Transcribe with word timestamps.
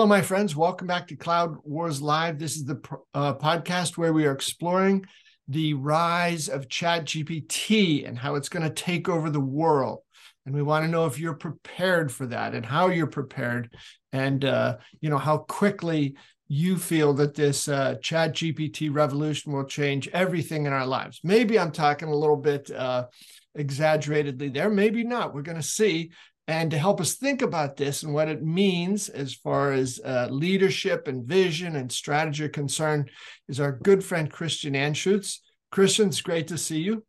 Hello, 0.00 0.08
my 0.08 0.22
friends. 0.22 0.56
Welcome 0.56 0.86
back 0.86 1.08
to 1.08 1.14
Cloud 1.14 1.58
Wars 1.62 2.00
Live. 2.00 2.38
This 2.38 2.56
is 2.56 2.64
the 2.64 2.80
uh, 3.12 3.34
podcast 3.34 3.98
where 3.98 4.14
we 4.14 4.24
are 4.24 4.32
exploring 4.32 5.04
the 5.46 5.74
rise 5.74 6.48
of 6.48 6.68
ChatGPT 6.68 8.08
and 8.08 8.18
how 8.18 8.36
it's 8.36 8.48
going 8.48 8.62
to 8.62 8.70
take 8.72 9.10
over 9.10 9.28
the 9.28 9.38
world. 9.38 9.98
And 10.46 10.54
we 10.54 10.62
want 10.62 10.86
to 10.86 10.90
know 10.90 11.04
if 11.04 11.18
you're 11.18 11.34
prepared 11.34 12.10
for 12.10 12.24
that 12.28 12.54
and 12.54 12.64
how 12.64 12.88
you're 12.88 13.08
prepared 13.08 13.74
and, 14.10 14.42
uh, 14.42 14.78
you 15.02 15.10
know, 15.10 15.18
how 15.18 15.36
quickly 15.36 16.16
you 16.48 16.78
feel 16.78 17.12
that 17.12 17.34
this 17.34 17.68
uh, 17.68 17.96
ChatGPT 17.96 18.88
revolution 18.90 19.52
will 19.52 19.66
change 19.66 20.08
everything 20.14 20.64
in 20.64 20.72
our 20.72 20.86
lives. 20.86 21.20
Maybe 21.22 21.58
I'm 21.58 21.72
talking 21.72 22.08
a 22.08 22.16
little 22.16 22.38
bit 22.38 22.70
uh, 22.70 23.08
exaggeratedly 23.54 24.48
there, 24.48 24.70
maybe 24.70 25.04
not. 25.04 25.34
We're 25.34 25.42
going 25.42 25.60
to 25.60 25.62
see. 25.62 26.12
And 26.50 26.72
to 26.72 26.78
help 26.78 27.00
us 27.00 27.14
think 27.14 27.42
about 27.42 27.76
this 27.76 28.02
and 28.02 28.12
what 28.12 28.26
it 28.26 28.42
means 28.42 29.08
as 29.08 29.32
far 29.32 29.72
as 29.72 30.00
uh, 30.04 30.26
leadership 30.32 31.06
and 31.06 31.24
vision 31.24 31.76
and 31.76 31.92
strategy 31.92 32.42
are 32.42 32.48
concerned 32.48 33.08
is 33.48 33.60
our 33.60 33.70
good 33.70 34.02
friend 34.02 34.28
Christian 34.28 34.74
Anschuetz. 34.74 35.38
Christian, 35.70 36.08
it's 36.08 36.20
great 36.20 36.48
to 36.48 36.58
see 36.58 36.80
you. 36.80 37.04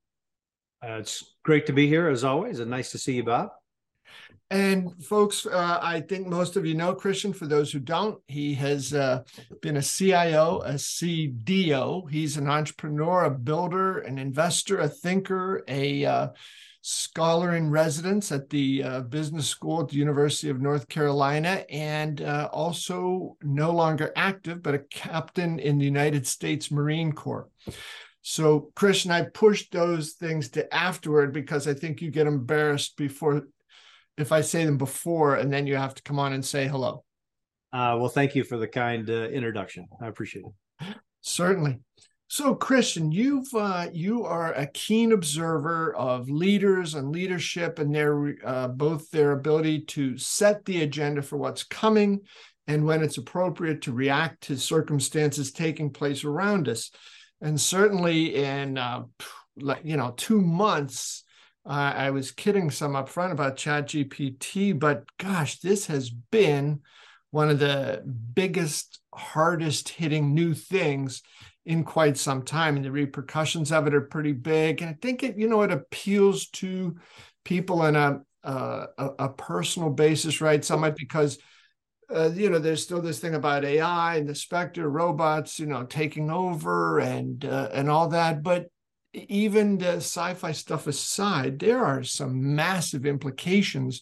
Uh, 0.86 1.00
it's 1.00 1.34
great 1.44 1.66
to 1.66 1.74
be 1.74 1.88
here 1.88 2.08
as 2.08 2.24
always, 2.24 2.60
and 2.60 2.70
nice 2.70 2.92
to 2.92 3.00
see 3.00 3.14
you, 3.14 3.24
Bob. 3.24 3.50
And 4.52 5.04
folks, 5.04 5.48
uh, 5.48 5.80
I 5.82 6.02
think 6.02 6.28
most 6.28 6.56
of 6.56 6.68
you 6.68 6.76
know 6.76 6.94
Christian. 6.94 7.34
For 7.34 7.48
those 7.48 7.72
who 7.72 7.80
don't, 7.80 8.20
he 8.28 8.54
has 8.56 8.94
uh, 8.94 9.24
been 9.64 9.78
a 9.78 9.82
CIO, 9.82 10.60
a 10.60 10.74
CDO. 10.74 12.08
He's 12.12 12.38
an 12.38 12.48
entrepreneur, 12.48 13.24
a 13.24 13.32
builder, 13.32 13.98
an 14.02 14.20
investor, 14.20 14.78
a 14.78 14.88
thinker, 14.88 15.64
a 15.68 16.06
uh, 16.06 16.28
scholar 16.82 17.56
in 17.56 17.70
residence 17.70 18.32
at 18.32 18.50
the 18.50 18.84
uh, 18.84 19.02
business 19.02 19.48
school 19.48 19.82
at 19.82 19.90
the 19.90 19.98
University 19.98 20.50
of 20.50 20.62
North 20.62 20.88
Carolina, 20.90 21.64
and 21.70 22.22
uh, 22.22 22.50
also 22.52 23.38
no 23.44 23.72
longer 23.72 24.12
active, 24.16 24.64
but 24.64 24.76
a 24.76 24.80
captain 24.80 25.60
in 25.60 25.78
the 25.78 25.86
United 25.86 26.26
States 26.26 26.72
Marine 26.72 27.12
Corps. 27.12 27.48
So, 28.24 28.72
Chris 28.76 29.06
and 29.06 29.14
I 29.14 29.24
pushed 29.24 29.72
those 29.72 30.12
things 30.14 30.50
to 30.50 30.72
afterward 30.74 31.34
because 31.34 31.68
I 31.68 31.74
think 31.74 32.02
you 32.02 32.12
get 32.12 32.28
embarrassed 32.28 32.96
before 32.98 33.44
if 34.18 34.32
I 34.32 34.42
say 34.42 34.66
them 34.66 34.78
before, 34.78 35.36
and 35.36 35.52
then 35.52 35.66
you 35.66 35.76
have 35.76 35.96
to 35.96 36.04
come 36.04 36.20
on 36.20 36.34
and 36.34 36.46
say 36.46 36.68
hello. 36.68 37.04
Uh, 37.74 37.96
well, 38.00 38.10
thank 38.10 38.36
you 38.36 38.44
for 38.44 38.58
the 38.58 38.68
kind 38.68 39.10
uh, 39.10 39.30
introduction. 39.30 39.88
I 40.02 40.08
appreciate 40.08 40.46
it. 40.46 40.96
Certainly. 41.22 41.80
So, 42.32 42.56
Christian, 42.56 43.12
you've 43.12 43.54
uh, 43.54 43.90
you 43.92 44.24
are 44.24 44.54
a 44.54 44.66
keen 44.66 45.12
observer 45.12 45.94
of 45.94 46.30
leaders 46.30 46.94
and 46.94 47.12
leadership, 47.12 47.78
and 47.78 47.94
their 47.94 48.38
uh, 48.46 48.70
both 48.70 49.12
their 49.12 49.34
ability 49.34 49.82
to 49.88 50.18
set 50.18 50.64
the 50.64 50.84
agenda 50.84 51.24
for 51.24 51.36
what's 51.36 51.64
coming, 51.64 52.22
and 52.68 52.86
when 52.86 53.04
it's 53.04 53.18
appropriate 53.18 53.82
to 53.82 53.92
react 53.92 54.44
to 54.44 54.56
circumstances 54.56 55.52
taking 55.52 55.90
place 55.90 56.24
around 56.24 56.70
us. 56.70 56.92
And 57.42 57.60
certainly, 57.60 58.34
in 58.42 58.78
uh, 58.78 59.04
you 59.84 59.98
know 59.98 60.14
two 60.16 60.40
months, 60.40 61.26
I 61.66 62.12
was 62.12 62.32
kidding 62.32 62.72
some 62.72 62.96
up 62.96 63.10
front 63.10 63.34
about 63.34 63.58
ChatGPT, 63.58 64.80
but 64.80 65.04
gosh, 65.18 65.60
this 65.60 65.88
has 65.88 66.10
been 66.10 66.80
one 67.32 67.50
of 67.50 67.60
the 67.60 68.04
biggest, 68.34 69.02
hardest 69.14 69.90
hitting 69.90 70.34
new 70.34 70.54
things 70.54 71.24
in 71.66 71.84
quite 71.84 72.18
some 72.18 72.44
time 72.44 72.76
and 72.76 72.86
the 72.86 72.92
repercussions 72.92 73.72
of 73.72 73.88
it 73.88 73.94
are 73.94 74.02
pretty 74.02 74.34
big. 74.34 74.82
And 74.82 74.90
i 74.90 74.98
think 75.02 75.24
it 75.24 75.38
you 75.38 75.48
know 75.48 75.62
it 75.62 75.72
appeals 75.72 76.48
to 76.50 76.96
people 77.44 77.82
on 77.82 77.96
a 77.96 78.22
a, 78.44 78.88
a, 79.20 79.30
personal 79.30 79.92
basis 79.92 80.42
right? 80.42 80.66
Somewhat 80.66 80.96
because 80.96 81.38
uh, 82.14 82.32
you 82.34 82.50
know 82.50 82.60
there's 82.60 82.84
still 82.84 83.02
this 83.02 83.20
thing 83.20 83.36
about 83.36 83.64
ai 83.64 84.16
and 84.16 84.28
the 84.28 84.34
specter 84.34 84.90
robots 84.90 85.60
you 85.60 85.68
know 85.68 85.84
taking 85.84 86.32
over 86.32 87.00
and 87.00 87.46
uh, 87.46 87.70
and 87.72 87.90
all 87.90 88.08
that. 88.10 88.42
But 88.42 88.68
even 89.14 89.78
the 89.78 89.98
sci-fi 89.98 90.54
stuff 90.54 90.88
aside 90.88 91.60
there 91.60 91.84
are 91.86 92.04
some 92.04 92.56
massive 92.56 93.06
implications 93.06 94.02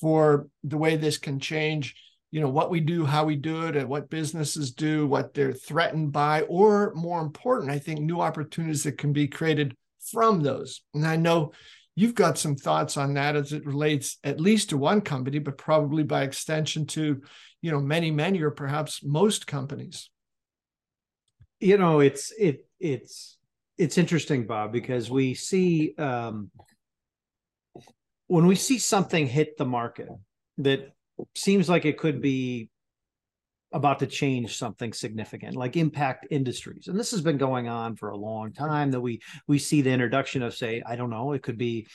for 0.00 0.48
the 0.62 0.76
way 0.76 0.96
this 0.96 1.18
can 1.18 1.40
change 1.40 1.96
you 2.34 2.40
know 2.40 2.48
what 2.48 2.68
we 2.68 2.80
do 2.80 3.04
how 3.04 3.24
we 3.24 3.36
do 3.36 3.68
it 3.68 3.76
and 3.76 3.88
what 3.88 4.10
businesses 4.10 4.72
do 4.72 5.06
what 5.06 5.34
they're 5.34 5.52
threatened 5.52 6.10
by 6.10 6.40
or 6.42 6.92
more 6.96 7.20
important 7.20 7.70
i 7.70 7.78
think 7.78 8.00
new 8.00 8.20
opportunities 8.20 8.82
that 8.82 8.98
can 8.98 9.12
be 9.12 9.28
created 9.28 9.72
from 10.10 10.42
those. 10.42 10.82
And 10.94 11.06
i 11.06 11.14
know 11.14 11.52
you've 11.94 12.16
got 12.16 12.36
some 12.36 12.56
thoughts 12.56 12.96
on 12.96 13.14
that 13.14 13.36
as 13.36 13.52
it 13.52 13.64
relates 13.64 14.18
at 14.24 14.40
least 14.40 14.70
to 14.70 14.76
one 14.76 15.00
company 15.00 15.38
but 15.38 15.56
probably 15.56 16.02
by 16.02 16.24
extension 16.24 16.86
to 16.86 17.22
you 17.62 17.70
know 17.70 17.78
many 17.78 18.10
many 18.10 18.42
or 18.42 18.50
perhaps 18.50 19.04
most 19.04 19.46
companies. 19.46 20.10
You 21.60 21.78
know 21.78 22.00
it's 22.00 22.32
it 22.36 22.66
it's 22.80 23.38
it's 23.78 23.96
interesting 23.96 24.44
bob 24.44 24.72
because 24.72 25.08
we 25.08 25.34
see 25.34 25.94
um 25.98 26.50
when 28.26 28.46
we 28.46 28.56
see 28.56 28.78
something 28.78 29.28
hit 29.28 29.56
the 29.56 29.64
market 29.64 30.08
that 30.58 30.94
seems 31.34 31.68
like 31.68 31.84
it 31.84 31.98
could 31.98 32.20
be 32.20 32.68
about 33.72 33.98
to 33.98 34.06
change 34.06 34.56
something 34.56 34.92
significant 34.92 35.56
like 35.56 35.76
impact 35.76 36.28
industries. 36.30 36.86
And 36.86 36.98
this 36.98 37.10
has 37.10 37.20
been 37.20 37.38
going 37.38 37.68
on 37.68 37.96
for 37.96 38.10
a 38.10 38.16
long 38.16 38.52
time 38.52 38.92
that 38.92 39.00
we 39.00 39.20
we 39.48 39.58
see 39.58 39.82
the 39.82 39.90
introduction 39.90 40.42
of 40.42 40.54
say 40.54 40.82
i 40.86 40.94
don't 40.94 41.10
know 41.10 41.32
it 41.32 41.42
could 41.42 41.58
be 41.58 41.86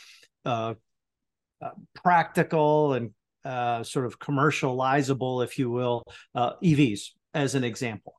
uh, 0.46 0.74
uh, 1.62 1.70
practical 1.96 2.94
and 2.94 3.12
uh, 3.46 3.84
sort 3.84 4.06
of 4.06 4.20
commercializable 4.20 5.44
if 5.44 5.58
you 5.58 5.70
will 5.70 6.04
uh, 6.36 6.54
evs 6.64 7.12
as 7.34 7.56
an 7.56 7.64
example. 7.64 8.16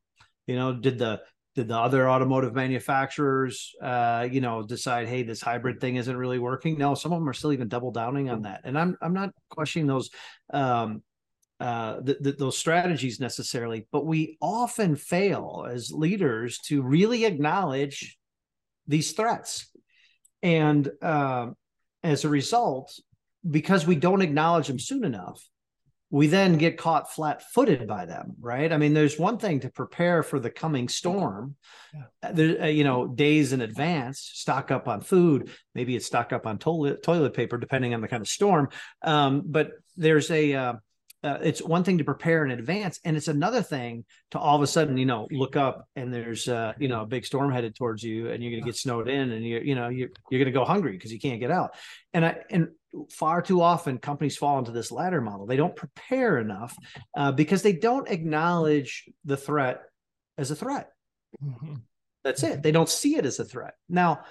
You 0.47 0.56
know 0.56 0.72
did 0.72 0.98
the 0.98 1.20
did 1.54 1.69
the 1.69 1.76
other 1.76 2.08
automotive 2.08 2.54
manufacturers 2.54 3.75
uh, 3.82 4.26
you 4.31 4.41
know 4.41 4.62
decide 4.62 5.08
hey 5.08 5.22
this 5.22 5.41
hybrid 5.41 5.81
thing 5.81 5.97
isn't 5.97 6.16
really 6.16 6.38
working? 6.38 6.78
No 6.78 6.94
some 6.94 7.12
of 7.12 7.20
them 7.20 7.28
are 7.28 7.34
still 7.34 7.52
even 7.52 7.69
double 7.69 7.92
downing 7.92 8.31
on 8.31 8.42
that. 8.42 8.62
And 8.64 8.78
i'm 8.78 8.97
i'm 9.02 9.14
not 9.14 9.31
questioning 9.50 9.87
those 9.87 10.10
um, 10.52 11.02
uh, 11.60 12.00
th- 12.00 12.19
th- 12.22 12.37
those 12.38 12.56
strategies 12.56 13.21
necessarily 13.21 13.87
but 13.93 14.06
we 14.06 14.37
often 14.41 14.97
fail 14.97 15.66
as 15.71 15.93
leaders 15.93 16.59
to 16.59 16.82
really 16.82 17.25
acknowledge 17.25 18.19
these 18.87 19.12
threats 19.12 19.70
and 20.43 20.91
uh, 21.03 21.49
as 22.03 22.25
a 22.25 22.28
result 22.28 22.99
because 23.49 23.87
we 23.87 23.94
don't 23.94 24.22
acknowledge 24.22 24.66
them 24.66 24.78
soon 24.78 25.04
enough 25.04 25.43
we 26.10 26.26
then 26.26 26.59
get 26.59 26.76
caught 26.76 27.12
flat 27.12 27.43
footed 27.53 27.87
by 27.87 28.04
them, 28.04 28.34
right? 28.41 28.72
I 28.72 28.76
mean, 28.78 28.94
there's 28.94 29.19
one 29.19 29.38
thing 29.38 29.60
to 29.60 29.70
prepare 29.70 30.25
for 30.25 30.41
the 30.41 30.50
coming 30.50 30.88
storm, 30.88 31.54
yeah. 31.94 32.03
Uh, 32.22 32.32
there, 32.32 32.62
uh, 32.62 32.66
you 32.66 32.84
know, 32.84 33.06
days 33.06 33.53
in 33.53 33.60
advance, 33.60 34.31
stock 34.34 34.70
up 34.72 34.88
on 34.88 35.00
food, 35.00 35.50
maybe 35.75 35.94
it's 35.94 36.06
stock 36.06 36.32
up 36.32 36.47
on 36.47 36.59
toilet 36.59 37.03
toilet 37.03 37.34
paper, 37.34 37.59
depending 37.59 37.94
on 37.94 38.00
the 38.00 38.09
kind 38.09 38.20
of 38.20 38.28
storm. 38.28 38.69
Um, 39.03 39.43
but 39.47 39.70
there's 39.97 40.31
a 40.31 40.78
uh, 41.22 41.38
it's 41.42 41.62
one 41.62 41.84
thing 41.84 41.98
to 41.98 42.04
prepare 42.04 42.44
in 42.44 42.50
advance 42.50 42.98
and 43.04 43.16
it's 43.16 43.28
another 43.28 43.62
thing 43.62 44.04
to 44.31 44.38
all 44.38 44.56
of 44.56 44.62
a 44.62 44.66
sudden 44.66 44.97
you 44.97 45.04
know 45.04 45.28
look 45.31 45.54
up 45.54 45.86
and 45.94 46.12
there's 46.12 46.48
uh 46.48 46.72
you 46.78 46.88
know 46.88 47.03
a 47.03 47.06
big 47.06 47.26
storm 47.26 47.53
headed 47.53 47.75
towards 47.75 48.03
you 48.03 48.31
and 48.31 48.42
you're 48.42 48.50
going 48.50 48.62
to 48.62 48.66
get 48.66 48.76
snowed 48.76 49.08
in 49.08 49.31
and 49.32 49.44
you're 49.44 49.62
you 49.62 49.75
know 49.75 49.88
you're, 49.88 50.08
you're 50.31 50.38
going 50.38 50.53
to 50.53 50.58
go 50.58 50.64
hungry 50.64 50.92
because 50.92 51.12
you 51.12 51.20
can't 51.20 51.41
get 51.41 51.50
out. 51.50 51.75
And 52.14 52.25
i 52.25 52.38
and 52.50 52.69
far 53.10 53.41
too 53.41 53.60
often 53.60 53.98
companies 53.98 54.36
fall 54.36 54.58
into 54.58 54.72
this 54.72 54.91
ladder 54.91 55.20
model. 55.20 55.47
They 55.47 55.56
don't 55.56 55.76
prepare 55.76 56.38
enough 56.38 56.76
uh, 57.16 57.31
because 57.31 57.62
they 57.62 57.72
don't 57.72 58.08
acknowledge 58.08 59.04
the 59.25 59.37
threat 59.37 59.82
as 60.38 60.50
a 60.50 60.56
threat. 60.56 60.91
Mm-hmm. 61.44 61.75
that's 62.25 62.42
it. 62.42 62.62
They 62.62 62.72
don't 62.72 62.88
see 62.88 63.16
it 63.16 63.25
as 63.25 63.38
a 63.38 63.44
threat. 63.44 63.75
Now 63.88 64.22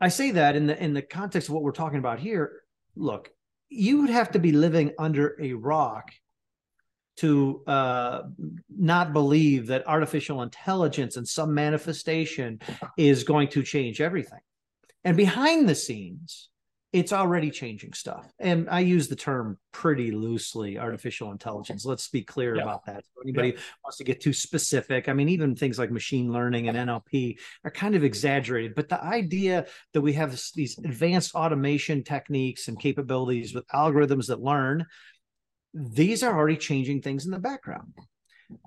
i 0.00 0.08
say 0.08 0.32
that 0.32 0.56
in 0.56 0.66
the 0.66 0.82
in 0.82 0.92
the 0.92 1.00
context 1.00 1.48
of 1.48 1.54
what 1.54 1.62
we're 1.62 1.70
talking 1.70 2.00
about 2.00 2.18
here. 2.18 2.62
Look 2.96 3.30
you 3.68 4.00
would 4.00 4.10
have 4.10 4.30
to 4.32 4.38
be 4.38 4.52
living 4.52 4.92
under 4.98 5.36
a 5.40 5.52
rock 5.52 6.12
to 7.16 7.62
uh, 7.66 8.22
not 8.76 9.12
believe 9.12 9.68
that 9.68 9.86
artificial 9.86 10.42
intelligence 10.42 11.16
and 11.16 11.26
some 11.26 11.54
manifestation 11.54 12.60
is 12.96 13.24
going 13.24 13.48
to 13.48 13.62
change 13.62 14.00
everything. 14.00 14.40
And 15.04 15.16
behind 15.16 15.68
the 15.68 15.74
scenes, 15.74 16.48
it's 16.94 17.12
already 17.12 17.50
changing 17.50 17.92
stuff. 17.92 18.32
And 18.38 18.70
I 18.70 18.78
use 18.78 19.08
the 19.08 19.16
term 19.16 19.58
pretty 19.72 20.12
loosely, 20.12 20.78
artificial 20.78 21.32
intelligence. 21.32 21.84
Let's 21.84 22.08
be 22.08 22.22
clear 22.22 22.54
yeah. 22.54 22.62
about 22.62 22.86
that. 22.86 23.04
So 23.04 23.22
anybody 23.24 23.48
yeah. 23.48 23.60
wants 23.82 23.96
to 23.96 24.04
get 24.04 24.20
too 24.20 24.32
specific, 24.32 25.08
I 25.08 25.12
mean, 25.12 25.28
even 25.28 25.56
things 25.56 25.76
like 25.76 25.90
machine 25.90 26.32
learning 26.32 26.68
and 26.68 26.78
NLP 26.78 27.38
are 27.64 27.72
kind 27.72 27.96
of 27.96 28.04
exaggerated. 28.04 28.76
But 28.76 28.88
the 28.88 29.02
idea 29.02 29.66
that 29.92 30.02
we 30.02 30.12
have 30.12 30.40
these 30.54 30.78
advanced 30.78 31.34
automation 31.34 32.04
techniques 32.04 32.68
and 32.68 32.78
capabilities 32.78 33.56
with 33.56 33.66
algorithms 33.74 34.28
that 34.28 34.40
learn, 34.40 34.86
these 35.74 36.22
are 36.22 36.34
already 36.34 36.56
changing 36.56 37.02
things 37.02 37.24
in 37.24 37.32
the 37.32 37.38
background. 37.38 37.92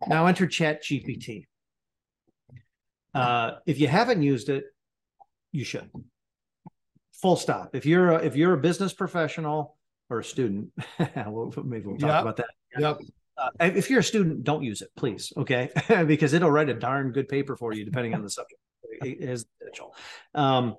Now 0.08 0.28
enter 0.28 0.46
Chat 0.46 0.84
GPT. 0.84 1.46
Uh, 3.14 3.54
if 3.66 3.80
you 3.80 3.88
haven't 3.88 4.22
used 4.22 4.50
it, 4.50 4.66
you 5.52 5.64
should 5.64 5.90
full 7.14 7.36
stop. 7.36 7.76
If 7.76 7.86
you're 7.86 8.12
a, 8.12 8.18
if 8.18 8.36
you're 8.36 8.54
a 8.54 8.58
business 8.58 8.94
professional 8.94 9.78
or 10.10 10.20
a 10.20 10.24
student, 10.24 10.72
maybe 11.00 11.88
we'll 11.88 11.98
talk 11.98 12.10
yep. 12.10 12.22
about 12.22 12.38
that. 12.38 12.50
Yep. 12.78 13.00
Uh, 13.38 13.50
if 13.60 13.90
you're 13.90 14.00
a 14.00 14.04
student, 14.04 14.44
don't 14.44 14.64
use 14.64 14.82
it, 14.82 14.90
please. 14.96 15.32
Okay, 15.38 15.70
because 16.08 16.34
it'll 16.34 16.52
write 16.52 16.70
a 16.70 16.74
darn 16.74 17.12
good 17.12 17.30
paper 17.30 17.56
for 17.56 17.74
you, 17.74 17.86
depending 17.86 18.14
on 18.14 18.24
the 18.24 18.30
subject. 18.30 18.60
It 19.02 19.22
is 19.22 19.46
potential. 19.60 19.96
Um, 20.34 20.76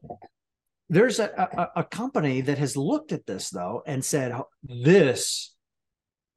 there's 0.88 1.18
a, 1.18 1.70
a, 1.76 1.80
a 1.80 1.84
company 1.84 2.40
that 2.42 2.58
has 2.58 2.76
looked 2.76 3.12
at 3.12 3.26
this 3.26 3.50
though 3.50 3.82
and 3.86 4.04
said 4.04 4.32
this 4.62 5.54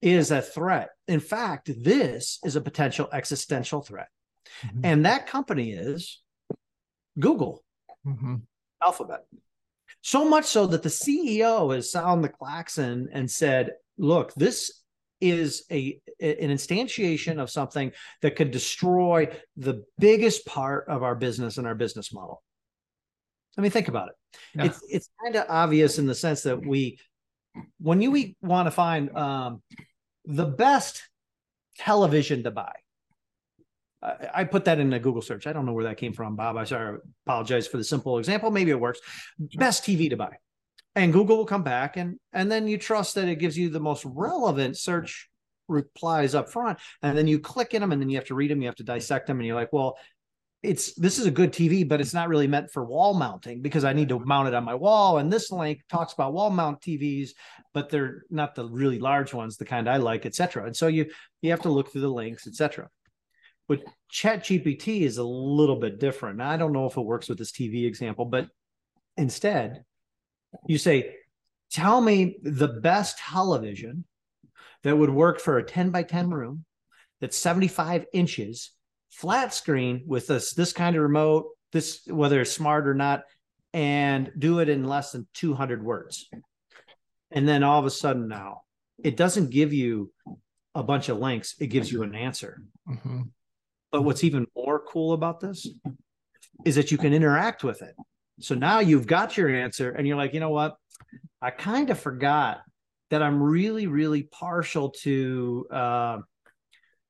is 0.01 0.31
a 0.31 0.42
threat. 0.42 0.89
In 1.07 1.19
fact, 1.19 1.69
this 1.83 2.39
is 2.44 2.56
a 2.56 2.62
potential 2.62 3.07
existential 3.13 3.81
threat. 3.81 4.07
Mm-hmm. 4.65 4.81
And 4.83 5.06
that 5.06 5.27
company 5.27 5.71
is 5.71 6.21
Google, 7.19 7.63
mm-hmm. 8.06 8.36
Alphabet. 8.83 9.25
So 10.01 10.27
much 10.27 10.45
so 10.45 10.65
that 10.68 10.83
the 10.83 10.89
CEO 10.89 11.74
has 11.75 11.92
sounded 11.92 12.30
the 12.30 12.33
klaxon 12.33 13.09
and 13.12 13.30
said, 13.30 13.71
look, 13.98 14.33
this 14.33 14.81
is 15.19 15.65
a 15.71 16.00
an 16.19 16.50
instantiation 16.50 17.39
of 17.39 17.51
something 17.51 17.92
that 18.24 18.36
could 18.36 18.50
destroy 18.50 19.31
the 19.56 19.83
biggest 20.00 20.45
part 20.48 20.88
of 20.88 21.03
our 21.03 21.13
business 21.13 21.57
and 21.57 21.68
our 21.68 21.75
business 21.75 22.12
model. 22.12 22.42
I 23.57 23.62
mean, 23.62 23.71
think 23.71 23.88
about 23.88 24.09
it. 24.09 24.15
Yeah. 24.56 24.65
It's 24.65 24.81
it's 24.89 25.09
kind 25.24 25.36
of 25.36 25.45
obvious 25.50 26.00
in 26.00 26.07
the 26.07 26.15
sense 26.15 26.44
that 26.44 26.65
we, 26.65 27.00
when 27.80 28.01
you 28.01 28.33
want 28.42 28.65
to 28.65 28.71
find 28.71 29.15
um, 29.15 29.62
the 30.25 30.45
best 30.45 31.03
television 31.77 32.44
to 32.44 32.51
buy, 32.51 32.73
I, 34.33 34.45
put 34.45 34.65
that 34.65 34.79
in 34.79 34.91
a 34.94 35.00
Google 35.00 35.21
search. 35.21 35.45
I 35.45 35.53
don't 35.53 35.65
know 35.65 35.73
where 35.73 35.83
that 35.83 35.97
came 35.97 36.13
from, 36.13 36.35
Bob. 36.35 36.57
I 36.57 36.63
sorry, 36.63 36.97
apologize 37.25 37.68
for 37.68 37.77
the 37.77 37.83
simple 37.83 38.18
example. 38.18 38.50
Maybe 38.50 38.71
it 38.71 38.79
works. 38.79 39.00
Best 39.56 39.83
TV 39.83 40.09
to 40.09 40.18
buy, 40.18 40.38
and 40.95 41.13
Google 41.13 41.38
will 41.38 41.45
come 41.45 41.63
back, 41.63 41.97
and 41.97 42.18
and 42.33 42.51
then 42.51 42.68
you 42.68 42.77
trust 42.77 43.15
that 43.15 43.27
it 43.27 43.35
gives 43.35 43.57
you 43.57 43.69
the 43.69 43.79
most 43.79 44.03
relevant 44.06 44.77
search 44.77 45.29
replies 45.68 46.35
up 46.35 46.50
front, 46.50 46.79
and 47.03 47.17
then 47.17 47.27
you 47.27 47.39
click 47.39 47.74
in 47.74 47.81
them, 47.81 47.91
and 47.91 48.01
then 48.01 48.09
you 48.09 48.17
have 48.17 48.27
to 48.27 48.35
read 48.35 48.50
them, 48.50 48.62
you 48.62 48.67
have 48.67 48.75
to 48.75 48.83
dissect 48.83 49.27
them, 49.27 49.39
and 49.39 49.45
you're 49.45 49.56
like, 49.56 49.71
well, 49.71 49.97
it's 50.63 50.94
this 50.94 51.18
is 51.18 51.25
a 51.25 51.31
good 51.31 51.52
TV, 51.52 51.88
but 51.88 52.00
it's 52.00 52.13
not 52.13 52.30
really 52.30 52.48
meant 52.48 52.72
for 52.72 52.86
wall 52.86 53.16
mounting 53.16 53.62
because 53.62 53.84
I 53.84 53.94
need 53.94 54.10
to 54.10 54.19
mount 54.19 54.48
it 54.48 54.54
on 54.54 54.63
my 54.63 54.75
wall. 54.75 55.18
And 55.18 55.34
this 55.34 55.52
link 55.52 55.81
talks 55.90 56.13
about 56.13 56.34
wall 56.34 56.52
mount 56.52 56.81
TVs, 56.81 57.31
but 57.74 57.90
they're 57.90 58.24
not 58.30 58.54
the 58.54 58.66
really 58.66 59.00
large 59.00 59.34
ones, 59.34 59.58
the 59.58 59.66
kind 59.66 59.90
I 59.90 59.98
like, 59.98 60.25
etc. 60.25 60.66
And 60.66 60.75
so 60.75 60.88
you 60.88 61.08
you 61.42 61.50
have 61.50 61.62
to 61.62 61.72
look 61.72 61.92
through 61.92 62.02
the 62.02 62.10
links, 62.10 62.46
etc. 62.46 62.90
But 63.68 63.84
Chat 64.10 64.44
GPT 64.44 65.02
is 65.02 65.18
a 65.18 65.24
little 65.24 65.78
bit 65.78 66.00
different. 66.00 66.38
Now, 66.38 66.50
I 66.50 66.58
don't 66.58 66.74
know 66.74 66.86
if 66.86 66.98
it 66.98 67.02
works 67.02 67.28
with 67.28 67.40
this 67.40 67.52
TV 67.52 67.86
example, 67.86 68.25
but 68.25 68.48
instead, 69.18 69.84
you 70.68 70.78
say, 70.78 71.16
"Tell 71.72 72.02
me 72.02 72.38
the 72.44 72.68
best 72.68 73.18
television 73.18 74.06
that 74.84 74.96
would 74.96 75.10
work 75.10 75.40
for 75.40 75.58
a 75.58 75.63
10 75.63 75.90
by 75.90 76.04
10 76.04 76.30
room 76.30 76.66
that's 77.19 77.38
75 77.38 78.06
inches." 78.13 78.72
Flat 79.12 79.54
screen 79.54 80.04
with 80.08 80.28
this 80.28 80.54
this 80.54 80.74
kind 80.74 80.96
of 80.96 81.02
remote, 81.02 81.48
this 81.72 82.02
whether 82.08 82.42
it's 82.42 82.52
smart 82.52 82.88
or 82.88 82.94
not, 82.94 83.24
and 83.74 84.31
do 84.38 84.60
it 84.60 84.69
in 84.69 84.84
less 84.84 85.12
than 85.12 85.28
200 85.34 85.84
words. 85.84 86.30
And 87.31 87.48
then 87.48 87.63
all 87.63 87.80
of 87.80 87.86
a 87.86 87.92
sudden 87.92 88.28
now, 88.28 88.62
it 89.04 89.16
doesn't 89.16 89.52
give 89.52 89.74
you 89.74 90.12
a 90.75 90.84
bunch 90.84 91.10
of 91.10 91.19
links, 91.19 91.56
it 91.60 91.68
gives 91.68 91.92
you 91.92 92.04
an 92.04 92.16
answer. 92.16 92.62
Mm-hmm. 92.88 93.22
But 93.92 94.04
what's 94.04 94.24
even 94.24 94.48
more 94.56 94.80
cool 94.80 95.13
about 95.13 95.40
this 95.40 95.68
is 96.66 96.75
that 96.75 96.92
you 96.92 96.98
can 96.98 97.13
interact 97.13 97.63
with 97.63 97.81
it. 97.81 97.96
So 98.40 98.56
now 98.56 98.80
you've 98.80 99.08
got 99.08 99.38
your 99.38 99.50
answer, 99.50 99.92
and 99.92 100.08
you're 100.08 100.18
like, 100.18 100.34
you 100.34 100.40
know 100.40 100.50
what? 100.50 100.75
I 101.42 101.52
kind 101.52 101.90
of 101.90 102.00
forgot 102.00 102.62
that 103.10 103.22
I'm 103.22 103.42
really, 103.42 103.88
really 103.88 104.24
partial 104.24 104.92
to 105.02 105.68
uh, 105.69 106.18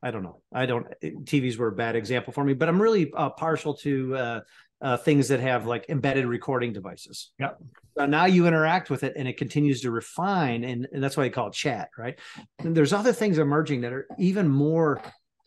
I 0.04 0.12
don't 0.12 0.24
know. 0.24 0.42
I 0.52 0.66
don't. 0.66 0.88
TVs 1.02 1.58
were 1.58 1.68
a 1.68 1.76
bad 1.76 1.96
example 1.96 2.34
for 2.34 2.44
me, 2.44 2.54
but 2.54 2.68
I'm 2.68 2.82
really 2.82 3.12
uh, 3.16 3.30
partial 3.30 3.76
to 3.78 4.16
uh, 4.16 4.40
uh, 4.82 4.98
things 4.98 5.28
that 5.28 5.40
have 5.40 5.68
like 5.68 5.86
embedded 5.90 6.26
recording 6.26 6.74
devices. 6.74 7.32
Yeah. 7.40 7.52
So 7.98 8.08
now 8.08 8.26
you 8.26 8.48
interact 8.48 8.90
with 8.90 9.04
it, 9.04 9.14
and 9.16 9.28
it 9.28 9.38
continues 9.38 9.82
to 9.82 9.92
refine, 9.92 10.64
and, 10.64 10.88
and 10.92 11.04
that's 11.04 11.16
why 11.16 11.26
I 11.26 11.30
call 11.30 11.48
it 11.48 11.54
chat, 11.54 11.90
right? 11.98 12.18
And 12.60 12.76
there's 12.76 12.94
other 12.94 13.14
things 13.14 13.38
emerging 13.38 13.82
that 13.82 13.94
are 13.94 14.08
even 14.18 14.48
more 14.48 15.02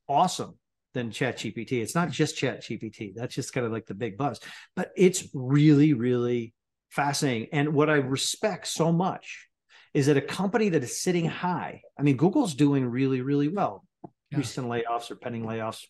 awesome 0.08 0.56
than 0.92 1.10
Chat 1.10 1.38
GPT. 1.38 1.82
It's 1.82 1.94
not 1.94 2.10
just 2.10 2.36
Chat 2.36 2.62
GPT. 2.62 3.12
That's 3.14 3.34
just 3.34 3.52
kind 3.52 3.66
of 3.66 3.72
like 3.72 3.86
the 3.86 3.94
big 3.94 4.16
buzz, 4.16 4.38
but 4.76 4.92
it's 4.96 5.26
really, 5.34 5.94
really 5.94 6.54
fascinating. 6.90 7.48
And 7.52 7.74
what 7.74 7.90
I 7.90 7.94
respect 7.94 8.68
so 8.68 8.92
much 8.92 9.48
is 9.94 10.06
that 10.06 10.16
a 10.16 10.22
company 10.22 10.68
that 10.68 10.84
is 10.84 11.00
sitting 11.00 11.24
high. 11.24 11.80
I 11.98 12.02
mean, 12.02 12.16
Google's 12.16 12.54
doing 12.54 12.84
really, 12.84 13.20
really 13.20 13.48
well 13.48 13.84
yeah. 14.34 14.38
recent 14.38 14.66
layoffs 14.66 15.10
or 15.10 15.16
pending 15.16 15.44
layoffs 15.44 15.84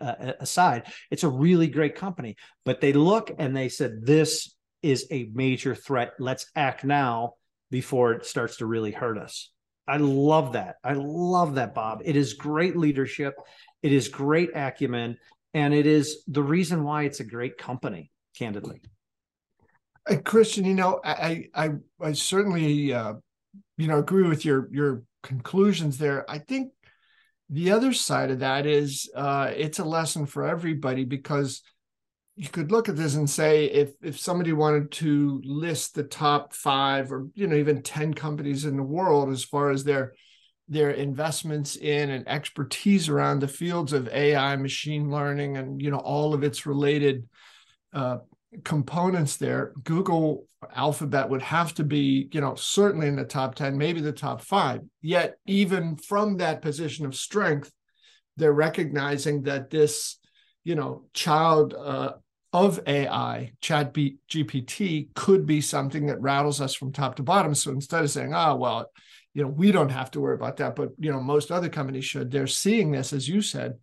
uh, 0.00 0.32
aside, 0.40 0.84
it's 1.10 1.24
a 1.24 1.28
really 1.28 1.66
great 1.66 1.94
company. 1.94 2.36
But 2.64 2.80
they 2.80 2.92
look 2.92 3.30
and 3.38 3.56
they 3.56 3.68
said, 3.68 4.04
this 4.04 4.54
is 4.82 5.06
a 5.10 5.30
major 5.32 5.74
threat. 5.74 6.14
Let's 6.18 6.46
act 6.54 6.84
now 6.84 7.34
before 7.70 8.12
it 8.12 8.26
starts 8.26 8.58
to 8.58 8.66
really 8.66 8.92
hurt 8.92 9.18
us. 9.18 9.50
I 9.86 9.98
love 9.98 10.54
that. 10.54 10.76
I 10.82 10.94
love 10.94 11.56
that, 11.56 11.74
Bob. 11.74 12.02
It 12.04 12.16
is 12.16 12.34
great 12.34 12.76
leadership. 12.76 13.34
It 13.82 13.92
is 13.92 14.08
great 14.08 14.50
acumen. 14.54 15.18
And 15.52 15.72
it 15.72 15.86
is 15.86 16.24
the 16.26 16.42
reason 16.42 16.84
why 16.84 17.04
it's 17.04 17.20
a 17.20 17.24
great 17.24 17.58
company, 17.58 18.10
candidly. 18.36 18.80
Uh, 20.08 20.16
Christian, 20.16 20.64
you 20.64 20.74
know, 20.74 21.00
I 21.04 21.48
I 21.54 21.70
I 22.00 22.12
certainly 22.12 22.92
uh, 22.92 23.14
you 23.78 23.86
know 23.86 23.98
agree 23.98 24.28
with 24.28 24.44
your 24.44 24.68
your 24.72 25.02
conclusions 25.22 25.96
there. 25.96 26.28
I 26.30 26.38
think 26.38 26.72
the 27.50 27.70
other 27.70 27.92
side 27.92 28.30
of 28.30 28.40
that 28.40 28.66
is 28.66 29.10
uh, 29.14 29.50
it's 29.54 29.78
a 29.78 29.84
lesson 29.84 30.26
for 30.26 30.44
everybody 30.44 31.04
because 31.04 31.62
you 32.36 32.48
could 32.48 32.72
look 32.72 32.88
at 32.88 32.96
this 32.96 33.14
and 33.14 33.28
say 33.28 33.66
if 33.66 33.92
if 34.02 34.18
somebody 34.18 34.52
wanted 34.52 34.90
to 34.90 35.40
list 35.44 35.94
the 35.94 36.02
top 36.02 36.52
five 36.52 37.12
or 37.12 37.28
you 37.34 37.46
know 37.46 37.56
even 37.56 37.82
10 37.82 38.14
companies 38.14 38.64
in 38.64 38.76
the 38.76 38.82
world 38.82 39.30
as 39.30 39.44
far 39.44 39.70
as 39.70 39.84
their 39.84 40.14
their 40.68 40.90
investments 40.90 41.76
in 41.76 42.10
and 42.10 42.26
expertise 42.26 43.08
around 43.08 43.40
the 43.40 43.48
fields 43.48 43.92
of 43.92 44.08
AI, 44.08 44.56
machine 44.56 45.10
learning, 45.10 45.56
and 45.56 45.80
you 45.80 45.90
know 45.90 45.98
all 45.98 46.32
of 46.32 46.42
its 46.42 46.66
related 46.66 47.28
uh, 47.92 48.18
components 48.62 49.36
there, 49.36 49.72
Google 49.82 50.46
Alphabet 50.74 51.28
would 51.28 51.42
have 51.42 51.74
to 51.74 51.84
be, 51.84 52.28
you 52.32 52.40
know, 52.40 52.54
certainly 52.54 53.08
in 53.08 53.16
the 53.16 53.24
top 53.24 53.54
10, 53.54 53.76
maybe 53.76 54.00
the 54.00 54.12
top 54.12 54.42
five. 54.42 54.80
Yet, 55.02 55.36
even 55.46 55.96
from 55.96 56.38
that 56.38 56.62
position 56.62 57.06
of 57.06 57.14
strength, 57.14 57.72
they're 58.36 58.52
recognizing 58.52 59.42
that 59.42 59.70
this, 59.70 60.18
you 60.64 60.74
know, 60.74 61.04
child 61.12 61.74
uh, 61.74 62.12
of 62.52 62.80
AI, 62.86 63.52
Chat 63.60 63.92
B- 63.92 64.18
GPT, 64.30 65.12
could 65.14 65.46
be 65.46 65.60
something 65.60 66.06
that 66.06 66.20
rattles 66.20 66.60
us 66.60 66.74
from 66.74 66.92
top 66.92 67.16
to 67.16 67.22
bottom. 67.22 67.54
So 67.54 67.70
instead 67.70 68.04
of 68.04 68.10
saying, 68.10 68.34
oh, 68.34 68.56
well, 68.56 68.90
you 69.34 69.42
know, 69.42 69.48
we 69.48 69.72
don't 69.72 69.90
have 69.90 70.10
to 70.12 70.20
worry 70.20 70.36
about 70.36 70.58
that, 70.58 70.76
but, 70.76 70.90
you 70.98 71.10
know, 71.10 71.20
most 71.20 71.50
other 71.50 71.68
companies 71.68 72.04
should, 72.04 72.30
they're 72.30 72.46
seeing 72.46 72.92
this, 72.92 73.12
as 73.12 73.28
you 73.28 73.42
said, 73.42 73.74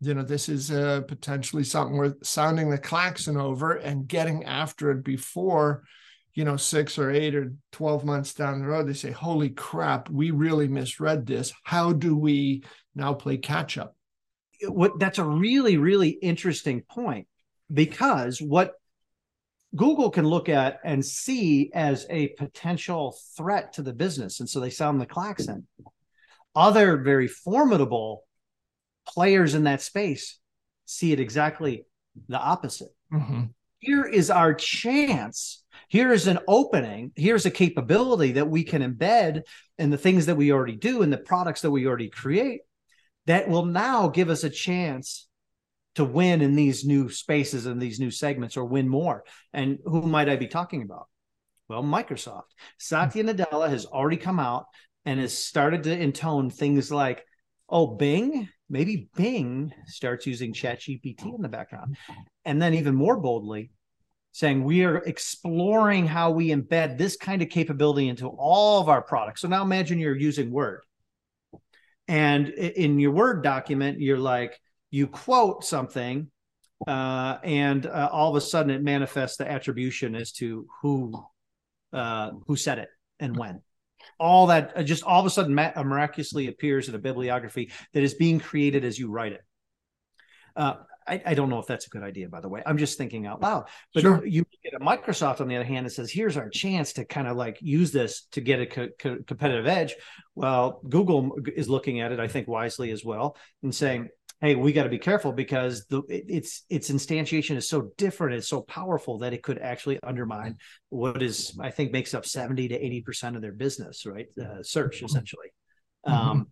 you 0.00 0.14
know, 0.14 0.22
this 0.22 0.48
is 0.48 0.70
uh, 0.70 1.02
potentially 1.06 1.64
something 1.64 1.96
worth 1.96 2.26
sounding 2.26 2.70
the 2.70 2.78
klaxon 2.78 3.36
over 3.36 3.72
and 3.72 4.08
getting 4.08 4.44
after 4.44 4.90
it 4.90 5.04
before, 5.04 5.84
you 6.34 6.44
know, 6.44 6.56
six 6.56 6.98
or 6.98 7.10
eight 7.10 7.34
or 7.34 7.52
12 7.72 8.04
months 8.04 8.34
down 8.34 8.60
the 8.60 8.66
road. 8.66 8.86
They 8.86 8.94
say, 8.94 9.12
holy 9.12 9.50
crap, 9.50 10.10
we 10.10 10.30
really 10.30 10.68
misread 10.68 11.26
this. 11.26 11.52
How 11.62 11.92
do 11.92 12.16
we 12.16 12.64
now 12.94 13.14
play 13.14 13.36
catch 13.38 13.78
up? 13.78 13.96
What 14.66 14.98
that's 14.98 15.18
a 15.18 15.24
really, 15.24 15.76
really 15.76 16.10
interesting 16.10 16.82
point 16.82 17.26
because 17.72 18.40
what 18.40 18.74
Google 19.74 20.10
can 20.10 20.26
look 20.26 20.48
at 20.48 20.78
and 20.84 21.04
see 21.04 21.70
as 21.74 22.06
a 22.08 22.28
potential 22.28 23.16
threat 23.36 23.72
to 23.74 23.82
the 23.82 23.92
business. 23.92 24.40
And 24.40 24.48
so 24.48 24.60
they 24.60 24.70
sound 24.70 25.00
the 25.00 25.06
klaxon. 25.06 25.66
Other 26.54 26.98
very 26.98 27.26
formidable 27.26 28.22
players 29.06 29.54
in 29.54 29.64
that 29.64 29.82
space 29.82 30.38
see 30.86 31.12
it 31.12 31.20
exactly 31.20 31.86
the 32.28 32.38
opposite. 32.38 32.94
Mm-hmm. 33.12 33.44
Here 33.78 34.04
is 34.04 34.30
our 34.30 34.54
chance. 34.54 35.62
Here 35.88 36.12
is 36.12 36.26
an 36.26 36.38
opening. 36.48 37.12
Here's 37.16 37.46
a 37.46 37.50
capability 37.50 38.32
that 38.32 38.48
we 38.48 38.64
can 38.64 38.82
embed 38.82 39.42
in 39.78 39.90
the 39.90 39.98
things 39.98 40.26
that 40.26 40.36
we 40.36 40.52
already 40.52 40.76
do 40.76 41.02
and 41.02 41.12
the 41.12 41.18
products 41.18 41.62
that 41.62 41.70
we 41.70 41.86
already 41.86 42.08
create 42.08 42.60
that 43.26 43.48
will 43.48 43.64
now 43.64 44.08
give 44.08 44.30
us 44.30 44.44
a 44.44 44.50
chance 44.50 45.28
to 45.94 46.04
win 46.04 46.42
in 46.42 46.56
these 46.56 46.84
new 46.84 47.08
spaces 47.08 47.66
and 47.66 47.80
these 47.80 48.00
new 48.00 48.10
segments 48.10 48.56
or 48.56 48.64
win 48.64 48.88
more. 48.88 49.24
And 49.52 49.78
who 49.84 50.02
might 50.02 50.28
I 50.28 50.36
be 50.36 50.48
talking 50.48 50.82
about? 50.82 51.08
Well, 51.68 51.82
Microsoft. 51.82 52.50
Satya 52.78 53.24
Nadella 53.24 53.68
has 53.68 53.86
already 53.86 54.16
come 54.16 54.40
out 54.40 54.66
and 55.04 55.20
has 55.20 55.36
started 55.36 55.84
to 55.84 55.96
intone 55.96 56.50
things 56.50 56.90
like, 56.90 57.24
oh, 57.68 57.86
Bing, 57.86 58.48
maybe 58.68 59.08
Bing 59.16 59.72
starts 59.86 60.26
using 60.26 60.52
ChatGPT 60.52 61.34
in 61.34 61.42
the 61.42 61.48
background. 61.48 61.96
And 62.44 62.60
then, 62.60 62.74
even 62.74 62.94
more 62.94 63.18
boldly, 63.18 63.70
saying 64.32 64.64
we 64.64 64.84
are 64.84 64.98
exploring 64.98 66.06
how 66.06 66.30
we 66.30 66.48
embed 66.48 66.98
this 66.98 67.16
kind 67.16 67.40
of 67.40 67.48
capability 67.48 68.08
into 68.08 68.28
all 68.28 68.80
of 68.80 68.88
our 68.88 69.02
products. 69.02 69.40
So 69.40 69.48
now 69.48 69.62
imagine 69.62 69.98
you're 69.98 70.16
using 70.16 70.50
Word. 70.50 70.82
And 72.08 72.48
in 72.48 72.98
your 72.98 73.12
Word 73.12 73.42
document, 73.42 74.00
you're 74.00 74.18
like, 74.18 74.58
you 74.90 75.06
quote 75.06 75.64
something, 75.64 76.30
uh, 76.86 77.38
and 77.42 77.86
uh, 77.86 78.08
all 78.12 78.30
of 78.30 78.36
a 78.36 78.40
sudden 78.40 78.70
it 78.70 78.82
manifests 78.82 79.38
the 79.38 79.50
attribution 79.50 80.14
as 80.14 80.32
to 80.32 80.66
who 80.82 81.24
uh, 81.92 82.32
who 82.46 82.56
said 82.56 82.78
it 82.78 82.88
and 83.20 83.36
when. 83.36 83.62
All 84.18 84.46
that 84.48 84.72
uh, 84.76 84.82
just 84.82 85.02
all 85.04 85.20
of 85.20 85.26
a 85.26 85.30
sudden 85.30 85.54
miraculously 85.54 86.48
appears 86.48 86.88
in 86.88 86.94
a 86.94 86.98
bibliography 86.98 87.70
that 87.92 88.02
is 88.02 88.14
being 88.14 88.38
created 88.38 88.84
as 88.84 88.98
you 88.98 89.10
write 89.10 89.32
it. 89.32 89.42
Uh, 90.56 90.74
I, 91.06 91.22
I, 91.26 91.34
don't 91.34 91.50
know 91.50 91.58
if 91.58 91.66
that's 91.66 91.86
a 91.86 91.90
good 91.90 92.02
idea, 92.02 92.28
by 92.28 92.40
the 92.40 92.48
way. 92.48 92.62
I'm 92.64 92.78
just 92.78 92.96
thinking 92.96 93.26
out 93.26 93.42
loud. 93.42 93.68
But 93.92 94.02
sure. 94.02 94.24
you 94.24 94.46
get 94.62 94.74
a 94.74 94.80
Microsoft 94.80 95.40
on 95.40 95.48
the 95.48 95.56
other 95.56 95.64
hand 95.64 95.86
that 95.86 95.90
says, 95.90 96.10
here's 96.10 96.36
our 96.36 96.48
chance 96.48 96.94
to 96.94 97.04
kind 97.04 97.28
of 97.28 97.36
like 97.36 97.58
use 97.60 97.92
this 97.92 98.26
to 98.32 98.40
get 98.40 98.60
a 98.60 98.66
co- 98.66 98.88
co- 98.98 99.18
competitive 99.26 99.66
edge. 99.66 99.94
Well, 100.34 100.80
Google 100.88 101.36
is 101.54 101.68
looking 101.68 102.00
at 102.00 102.12
it, 102.12 102.20
I 102.20 102.28
think, 102.28 102.48
wisely 102.48 102.90
as 102.90 103.04
well, 103.04 103.36
and 103.62 103.74
saying, 103.74 104.08
hey, 104.44 104.54
we 104.54 104.74
got 104.74 104.82
to 104.82 104.90
be 104.90 104.98
careful 104.98 105.32
because 105.32 105.86
the 105.86 106.02
its 106.08 106.64
its 106.68 106.90
instantiation 106.90 107.56
is 107.56 107.66
so 107.66 107.90
different, 107.96 108.34
it's 108.34 108.48
so 108.48 108.60
powerful 108.60 109.18
that 109.18 109.32
it 109.32 109.42
could 109.42 109.58
actually 109.58 109.98
undermine 110.02 110.58
what 110.90 111.22
is 111.22 111.56
I 111.58 111.70
think 111.70 111.92
makes 111.92 112.12
up 112.12 112.26
70 112.26 112.68
to 112.68 112.74
80 112.74 113.00
percent 113.00 113.36
of 113.36 113.42
their 113.42 113.52
business, 113.52 114.04
right? 114.04 114.26
Uh, 114.38 114.62
search 114.62 115.02
essentially. 115.02 115.48
Mm-hmm. 116.06 116.28
Um, 116.30 116.48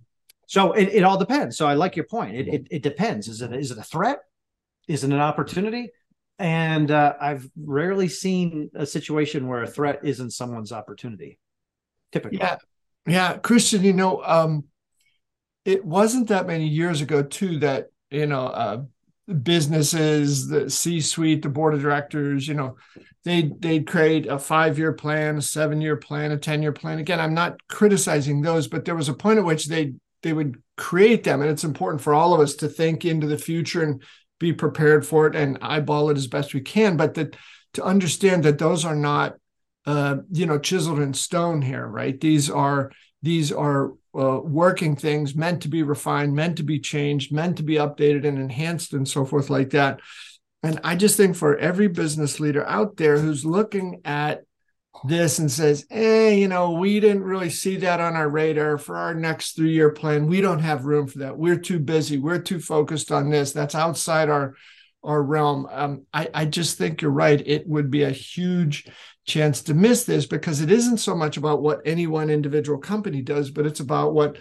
so 0.46 0.72
it, 0.72 0.88
it 0.88 1.04
all 1.04 1.18
depends. 1.18 1.58
So 1.58 1.66
I 1.66 1.74
like 1.74 1.94
your 1.94 2.06
point. 2.06 2.34
It, 2.34 2.48
it, 2.48 2.66
it 2.70 2.82
depends. 2.82 3.28
Is 3.28 3.42
it 3.42 3.52
is 3.52 3.70
it 3.70 3.78
a 3.78 3.82
threat? 3.82 4.20
Is 4.88 5.04
it 5.04 5.12
an 5.12 5.20
opportunity? 5.20 5.90
And 6.38 6.90
uh, 6.90 7.12
I've 7.20 7.46
rarely 7.56 8.08
seen 8.08 8.70
a 8.74 8.86
situation 8.86 9.48
where 9.48 9.62
a 9.62 9.66
threat 9.66 10.00
isn't 10.02 10.30
someone's 10.30 10.72
opportunity. 10.72 11.38
Typically, 12.10 12.38
yeah, 12.38 12.56
yeah, 13.06 13.36
Christian. 13.36 13.84
You 13.84 13.92
know, 13.92 14.22
um, 14.24 14.64
it 15.64 15.84
wasn't 15.84 16.28
that 16.28 16.46
many 16.46 16.66
years 16.66 17.00
ago 17.00 17.22
too 17.22 17.58
that 17.60 17.88
you 18.10 18.26
know 18.26 18.46
uh, 18.46 18.82
businesses, 19.42 20.48
the 20.48 20.68
C-suite, 20.68 21.42
the 21.42 21.48
board 21.48 21.74
of 21.74 21.80
directors, 21.80 22.46
you 22.46 22.54
know, 22.54 22.76
they 23.24 23.52
they'd 23.58 23.86
create 23.86 24.26
a 24.26 24.38
five-year 24.38 24.92
plan, 24.92 25.38
a 25.38 25.42
seven-year 25.42 25.96
plan, 25.96 26.32
a 26.32 26.38
ten-year 26.38 26.72
plan. 26.72 26.98
Again, 26.98 27.20
I'm 27.20 27.34
not 27.34 27.60
criticizing 27.68 28.42
those, 28.42 28.66
but 28.66 28.84
there 28.84 28.96
was 28.96 29.08
a 29.08 29.14
point 29.14 29.38
at 29.38 29.44
which 29.44 29.66
they 29.66 29.94
they 30.22 30.32
would 30.32 30.60
create 30.76 31.24
them, 31.24 31.40
and 31.40 31.50
it's 31.50 31.64
important 31.64 32.02
for 32.02 32.14
all 32.14 32.34
of 32.34 32.40
us 32.40 32.54
to 32.56 32.68
think 32.68 33.04
into 33.04 33.26
the 33.26 33.38
future 33.38 33.82
and 33.82 34.02
be 34.38 34.52
prepared 34.52 35.06
for 35.06 35.28
it 35.28 35.36
and 35.36 35.58
eyeball 35.62 36.10
it 36.10 36.16
as 36.16 36.26
best 36.26 36.52
we 36.52 36.60
can. 36.60 36.96
But 36.96 37.14
that 37.14 37.36
to 37.74 37.84
understand 37.84 38.42
that 38.42 38.58
those 38.58 38.84
are 38.84 38.96
not 38.96 39.36
uh, 39.86 40.16
you 40.32 40.46
know 40.46 40.58
chiseled 40.58 40.98
in 40.98 41.14
stone 41.14 41.62
here, 41.62 41.86
right? 41.86 42.20
These 42.20 42.50
are 42.50 42.90
these 43.22 43.52
are 43.52 43.92
uh, 44.14 44.40
working 44.42 44.96
things 44.96 45.34
meant 45.34 45.62
to 45.62 45.68
be 45.68 45.82
refined, 45.82 46.34
meant 46.34 46.56
to 46.56 46.62
be 46.62 46.78
changed, 46.78 47.32
meant 47.32 47.56
to 47.56 47.62
be 47.62 47.74
updated 47.74 48.26
and 48.26 48.38
enhanced, 48.38 48.92
and 48.92 49.08
so 49.08 49.24
forth, 49.24 49.50
like 49.50 49.70
that. 49.70 50.00
And 50.62 50.78
I 50.84 50.96
just 50.96 51.16
think 51.16 51.34
for 51.34 51.56
every 51.56 51.88
business 51.88 52.38
leader 52.38 52.64
out 52.66 52.96
there 52.96 53.18
who's 53.18 53.44
looking 53.44 54.00
at 54.04 54.42
this 55.04 55.38
and 55.38 55.50
says, 55.50 55.86
"Hey, 55.90 56.38
you 56.38 56.46
know, 56.46 56.72
we 56.72 57.00
didn't 57.00 57.24
really 57.24 57.50
see 57.50 57.76
that 57.78 58.00
on 58.00 58.14
our 58.14 58.28
radar 58.28 58.78
for 58.78 58.96
our 58.96 59.14
next 59.14 59.56
three-year 59.56 59.90
plan. 59.90 60.26
We 60.26 60.40
don't 60.40 60.60
have 60.60 60.84
room 60.84 61.06
for 61.06 61.20
that. 61.20 61.38
We're 61.38 61.58
too 61.58 61.80
busy. 61.80 62.18
We're 62.18 62.38
too 62.38 62.60
focused 62.60 63.10
on 63.10 63.30
this. 63.30 63.52
That's 63.52 63.74
outside 63.74 64.28
our 64.28 64.54
our 65.02 65.22
realm." 65.22 65.66
Um, 65.70 66.06
I, 66.12 66.28
I 66.32 66.44
just 66.44 66.78
think 66.78 67.00
you're 67.00 67.10
right. 67.10 67.42
It 67.44 67.66
would 67.66 67.90
be 67.90 68.02
a 68.02 68.10
huge 68.10 68.86
chance 69.24 69.62
to 69.62 69.74
miss 69.74 70.04
this 70.04 70.26
because 70.26 70.60
it 70.60 70.70
isn't 70.70 70.98
so 70.98 71.14
much 71.14 71.36
about 71.36 71.62
what 71.62 71.80
any 71.84 72.06
one 72.06 72.30
individual 72.30 72.78
company 72.78 73.22
does, 73.22 73.50
but 73.50 73.66
it's 73.66 73.80
about 73.80 74.14
what 74.14 74.36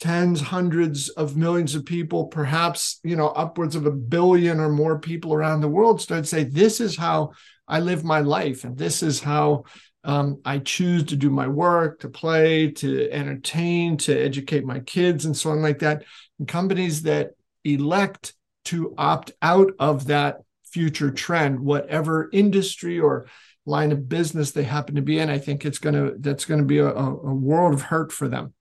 tens, 0.00 0.40
hundreds 0.40 1.08
of 1.10 1.36
millions 1.36 1.74
of 1.74 1.84
people, 1.84 2.26
perhaps, 2.26 3.00
you 3.02 3.16
know, 3.16 3.28
upwards 3.28 3.74
of 3.74 3.86
a 3.86 3.90
billion 3.90 4.60
or 4.60 4.68
more 4.68 4.98
people 4.98 5.32
around 5.32 5.60
the 5.60 5.68
world 5.68 6.00
start 6.00 6.24
to 6.24 6.28
say, 6.28 6.44
this 6.44 6.80
is 6.80 6.96
how 6.96 7.32
I 7.66 7.80
live 7.80 8.04
my 8.04 8.20
life. 8.20 8.64
And 8.64 8.76
this 8.76 9.02
is 9.02 9.20
how 9.20 9.64
um, 10.04 10.40
I 10.44 10.58
choose 10.58 11.04
to 11.04 11.16
do 11.16 11.30
my 11.30 11.48
work, 11.48 12.00
to 12.00 12.08
play, 12.08 12.70
to 12.72 13.10
entertain, 13.10 13.96
to 13.98 14.16
educate 14.16 14.64
my 14.64 14.80
kids, 14.80 15.24
and 15.24 15.36
so 15.36 15.50
on 15.50 15.60
like 15.60 15.80
that. 15.80 16.04
And 16.38 16.46
companies 16.46 17.02
that 17.02 17.32
elect 17.64 18.34
to 18.66 18.94
opt 18.96 19.32
out 19.42 19.72
of 19.78 20.06
that 20.06 20.38
future 20.64 21.10
trend, 21.10 21.58
whatever 21.60 22.28
industry 22.32 23.00
or 23.00 23.26
line 23.68 23.92
of 23.92 24.08
business 24.08 24.50
they 24.50 24.62
happen 24.64 24.94
to 24.94 25.02
be 25.02 25.18
in, 25.18 25.30
I 25.30 25.38
think 25.38 25.64
it's 25.64 25.78
gonna 25.78 26.12
that's 26.18 26.44
gonna 26.44 26.64
be 26.64 26.78
a, 26.78 26.88
a 26.88 27.34
world 27.34 27.74
of 27.74 27.82
hurt 27.82 28.12
for 28.12 28.26
them. 28.28 28.54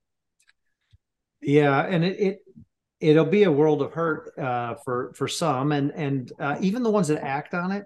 Yeah, 1.41 1.81
and 1.81 2.03
it, 2.03 2.19
it 2.19 2.39
it'll 2.99 3.25
be 3.25 3.43
a 3.43 3.51
world 3.51 3.81
of 3.81 3.93
hurt 3.93 4.37
uh, 4.37 4.75
for 4.83 5.13
for 5.13 5.27
some, 5.27 5.71
and 5.71 5.91
and 5.91 6.31
uh, 6.39 6.57
even 6.61 6.83
the 6.83 6.91
ones 6.91 7.07
that 7.07 7.23
act 7.23 7.53
on 7.53 7.71
it, 7.71 7.85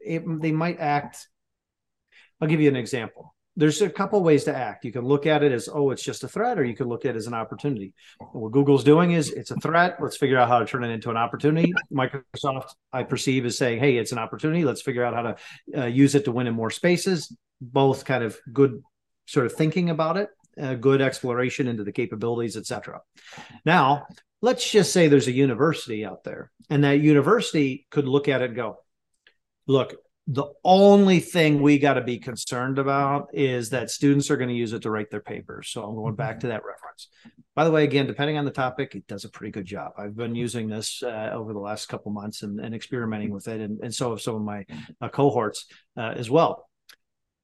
it, 0.00 0.22
they 0.40 0.52
might 0.52 0.78
act. 0.78 1.28
I'll 2.40 2.48
give 2.48 2.60
you 2.60 2.68
an 2.68 2.76
example 2.76 3.34
there's 3.56 3.82
a 3.82 3.90
couple 3.90 4.22
ways 4.22 4.44
to 4.44 4.56
act. 4.56 4.84
You 4.84 4.92
can 4.92 5.04
look 5.04 5.26
at 5.26 5.42
it 5.42 5.52
as, 5.52 5.68
oh, 5.72 5.90
it's 5.90 6.02
just 6.02 6.24
a 6.24 6.28
threat, 6.28 6.58
or 6.58 6.64
you 6.64 6.76
can 6.76 6.88
look 6.88 7.04
at 7.04 7.14
it 7.14 7.16
as 7.16 7.26
an 7.26 7.34
opportunity. 7.34 7.92
What 8.32 8.52
Google's 8.52 8.84
doing 8.84 9.12
is 9.12 9.30
it's 9.30 9.50
a 9.50 9.56
threat. 9.56 9.98
Let's 10.00 10.16
figure 10.16 10.38
out 10.38 10.48
how 10.48 10.60
to 10.60 10.66
turn 10.66 10.84
it 10.84 10.90
into 10.90 11.10
an 11.10 11.16
opportunity. 11.16 11.72
Microsoft, 11.92 12.70
I 12.92 13.02
perceive, 13.02 13.44
is 13.44 13.58
saying, 13.58 13.80
hey, 13.80 13.96
it's 13.96 14.12
an 14.12 14.18
opportunity. 14.18 14.64
Let's 14.64 14.82
figure 14.82 15.04
out 15.04 15.14
how 15.14 15.22
to 15.22 15.82
uh, 15.82 15.86
use 15.86 16.14
it 16.14 16.24
to 16.26 16.32
win 16.32 16.46
in 16.46 16.54
more 16.54 16.70
spaces. 16.70 17.36
Both 17.60 18.04
kind 18.04 18.24
of 18.24 18.38
good 18.52 18.82
sort 19.26 19.46
of 19.46 19.52
thinking 19.52 19.90
about 19.90 20.16
it, 20.16 20.30
uh, 20.60 20.74
good 20.74 21.00
exploration 21.00 21.68
into 21.68 21.84
the 21.84 21.92
capabilities, 21.92 22.56
etc. 22.56 23.00
Now, 23.64 24.06
let's 24.40 24.68
just 24.68 24.92
say 24.92 25.08
there's 25.08 25.28
a 25.28 25.32
university 25.32 26.04
out 26.04 26.24
there, 26.24 26.50
and 26.68 26.84
that 26.84 27.00
university 27.00 27.86
could 27.90 28.08
look 28.08 28.28
at 28.28 28.42
it 28.42 28.46
and 28.46 28.56
go, 28.56 28.78
look, 29.66 29.94
the 30.32 30.46
only 30.62 31.18
thing 31.18 31.60
we 31.60 31.76
got 31.76 31.94
to 31.94 32.02
be 32.02 32.16
concerned 32.16 32.78
about 32.78 33.30
is 33.32 33.70
that 33.70 33.90
students 33.90 34.30
are 34.30 34.36
going 34.36 34.48
to 34.48 34.54
use 34.54 34.72
it 34.72 34.82
to 34.82 34.90
write 34.90 35.10
their 35.10 35.20
papers. 35.20 35.70
So 35.70 35.82
I'm 35.82 35.96
going 35.96 36.14
back 36.14 36.38
to 36.40 36.46
that 36.46 36.62
reference. 36.64 37.08
By 37.56 37.64
the 37.64 37.72
way, 37.72 37.82
again, 37.82 38.06
depending 38.06 38.38
on 38.38 38.44
the 38.44 38.52
topic, 38.52 38.94
it 38.94 39.08
does 39.08 39.24
a 39.24 39.28
pretty 39.28 39.50
good 39.50 39.64
job. 39.64 39.90
I've 39.98 40.14
been 40.14 40.36
using 40.36 40.68
this 40.68 41.02
uh, 41.02 41.30
over 41.32 41.52
the 41.52 41.58
last 41.58 41.88
couple 41.88 42.12
months 42.12 42.44
and, 42.44 42.60
and, 42.60 42.76
experimenting 42.76 43.32
with 43.32 43.48
it, 43.48 43.60
and, 43.60 43.80
and, 43.82 43.92
so 43.92 44.10
have 44.10 44.20
some 44.20 44.36
of 44.36 44.42
my 44.42 44.64
uh, 45.00 45.08
cohorts 45.08 45.66
uh, 45.96 46.12
as 46.14 46.30
well. 46.30 46.70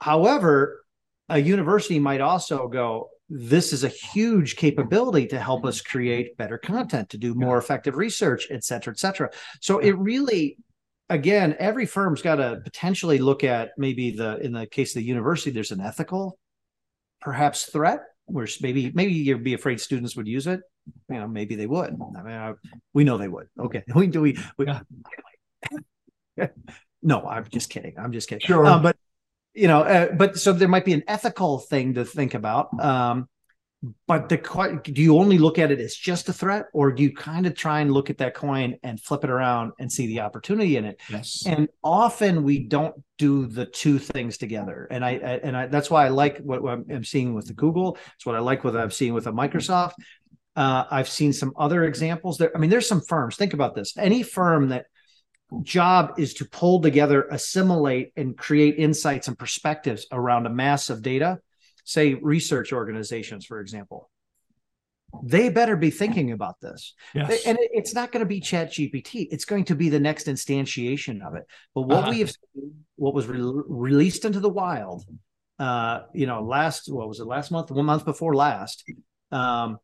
However, 0.00 0.84
a 1.28 1.40
university 1.40 1.98
might 1.98 2.20
also 2.20 2.68
go, 2.68 3.08
this 3.28 3.72
is 3.72 3.82
a 3.82 3.88
huge 3.88 4.54
capability 4.54 5.26
to 5.26 5.40
help 5.40 5.64
us 5.64 5.80
create 5.80 6.36
better 6.36 6.56
content, 6.56 7.10
to 7.10 7.18
do 7.18 7.34
more 7.34 7.58
effective 7.58 7.96
research, 7.96 8.46
et 8.52 8.62
cetera, 8.62 8.92
et 8.92 8.98
cetera. 9.00 9.28
So 9.60 9.80
it 9.80 9.98
really 9.98 10.56
again, 11.08 11.56
every 11.58 11.86
firm's 11.86 12.22
got 12.22 12.36
to 12.36 12.60
potentially 12.62 13.18
look 13.18 13.44
at 13.44 13.70
maybe 13.78 14.10
the 14.10 14.38
in 14.38 14.52
the 14.52 14.66
case 14.66 14.94
of 14.94 15.00
the 15.00 15.06
university, 15.06 15.50
there's 15.50 15.72
an 15.72 15.80
ethical, 15.80 16.38
perhaps 17.20 17.66
threat 17.66 18.00
where 18.26 18.46
maybe 18.60 18.90
maybe 18.94 19.12
you'd 19.12 19.44
be 19.44 19.54
afraid 19.54 19.80
students 19.80 20.16
would 20.16 20.26
use 20.26 20.46
it. 20.46 20.60
You 21.08 21.18
know, 21.18 21.28
maybe 21.28 21.54
they 21.54 21.66
would. 21.66 21.96
I 22.16 22.22
mean, 22.22 22.34
I, 22.34 22.52
we 22.92 23.04
know 23.04 23.18
they 23.18 23.28
would. 23.28 23.48
Okay, 23.58 23.82
we 23.94 24.06
do 24.06 24.20
we. 24.20 24.38
we 24.58 24.66
no, 27.02 27.26
I'm 27.26 27.46
just 27.48 27.70
kidding. 27.70 27.94
I'm 27.98 28.12
just 28.12 28.28
kidding. 28.28 28.46
Sure, 28.46 28.66
um, 28.66 28.82
but 28.82 28.96
you 29.54 29.68
know, 29.68 29.82
uh, 29.82 30.12
but 30.12 30.38
so 30.38 30.52
there 30.52 30.68
might 30.68 30.84
be 30.84 30.92
an 30.92 31.04
ethical 31.08 31.58
thing 31.58 31.94
to 31.94 32.04
think 32.04 32.34
about. 32.34 32.78
Um, 32.78 33.28
but 34.06 34.28
the 34.28 34.80
do 34.83 35.02
you 35.02 35.18
only 35.18 35.38
look 35.38 35.59
at 35.59 35.71
it 35.71 35.80
as 35.80 35.95
just 35.95 36.28
a 36.28 36.33
threat 36.33 36.66
or 36.73 36.90
do 36.90 37.02
you 37.02 37.14
kind 37.14 37.47
of 37.47 37.54
try 37.54 37.80
and 37.80 37.92
look 37.92 38.09
at 38.11 38.18
that 38.18 38.35
coin 38.35 38.76
and 38.83 39.00
flip 39.00 39.23
it 39.23 39.30
around 39.30 39.73
and 39.78 39.92
see 39.92 40.06
the 40.06 40.21
opportunity 40.21 40.76
in 40.76 40.85
it? 40.85 41.00
Yes. 41.11 41.45
And 41.47 41.68
often 41.85 42.42
we 42.42 42.61
don't 42.66 42.95
do 43.18 43.47
the 43.47 43.66
two 43.66 43.99
things 43.99 44.38
together. 44.38 44.88
And 44.90 45.04
i, 45.04 45.11
I 45.11 45.40
and 45.42 45.56
i 45.56 45.66
that's 45.66 45.90
why 45.90 46.06
i 46.06 46.09
like 46.09 46.38
what, 46.38 46.62
what, 46.62 46.80
i'm 46.90 47.04
seeing 47.04 47.35
with 47.35 47.47
the 47.47 47.54
google. 47.54 47.99
It's 48.14 48.26
what 48.26 48.35
i 48.35 48.40
like 48.40 48.64
what 48.64 48.76
i'm 48.76 48.90
seeing 48.90 49.14
with 49.14 49.25
the 49.25 49.33
microsoft. 49.33 49.92
Uh, 50.56 50.85
i've 50.90 51.09
seen 51.09 51.33
some 51.33 51.52
other 51.56 51.85
examples 51.85 52.38
there. 52.38 52.54
I 52.56 52.59
mean 52.59 52.71
there's 52.71 52.88
some 52.88 53.02
firms. 53.02 53.37
Think 53.37 53.52
about 53.52 53.75
this. 53.75 53.97
Any 53.99 54.23
firm 54.23 54.71
that 54.71 54.87
job 55.62 56.14
is 56.18 56.35
to 56.35 56.45
pull 56.47 56.80
together 56.80 57.28
assimilate 57.30 58.12
and 58.16 58.37
create 58.37 58.76
insights 58.78 59.28
and 59.28 59.38
perspectives 59.38 60.06
around 60.11 60.47
a 60.47 60.50
mass 60.50 60.90
of 60.90 61.02
data 61.02 61.38
say 61.86 62.14
research 62.14 62.72
organizations, 62.72 63.46
for 63.46 63.60
example, 63.60 64.10
they 65.22 65.48
better 65.48 65.76
be 65.76 65.90
thinking 65.90 66.32
about 66.32 66.60
this. 66.60 66.94
Yes. 67.14 67.46
And 67.46 67.56
it's 67.60 67.94
not 67.94 68.12
going 68.12 68.20
to 68.20 68.28
be 68.28 68.40
chat 68.40 68.72
GPT. 68.72 69.28
It's 69.30 69.44
going 69.44 69.64
to 69.66 69.76
be 69.76 69.88
the 69.88 70.00
next 70.00 70.26
instantiation 70.26 71.26
of 71.26 71.36
it. 71.36 71.46
But 71.74 71.82
what 71.82 71.98
uh-huh. 71.98 72.10
we 72.10 72.18
have 72.20 72.32
what 72.96 73.14
was 73.14 73.26
re- 73.26 73.38
released 73.40 74.24
into 74.24 74.40
the 74.40 74.48
wild, 74.48 75.04
uh, 75.58 76.00
you 76.12 76.26
know, 76.26 76.42
last, 76.42 76.92
what 76.92 77.08
was 77.08 77.20
it 77.20 77.26
last 77.26 77.50
month? 77.50 77.70
One 77.70 77.86
month 77.86 78.04
before 78.04 78.34
last, 78.34 78.84
um, 79.30 79.78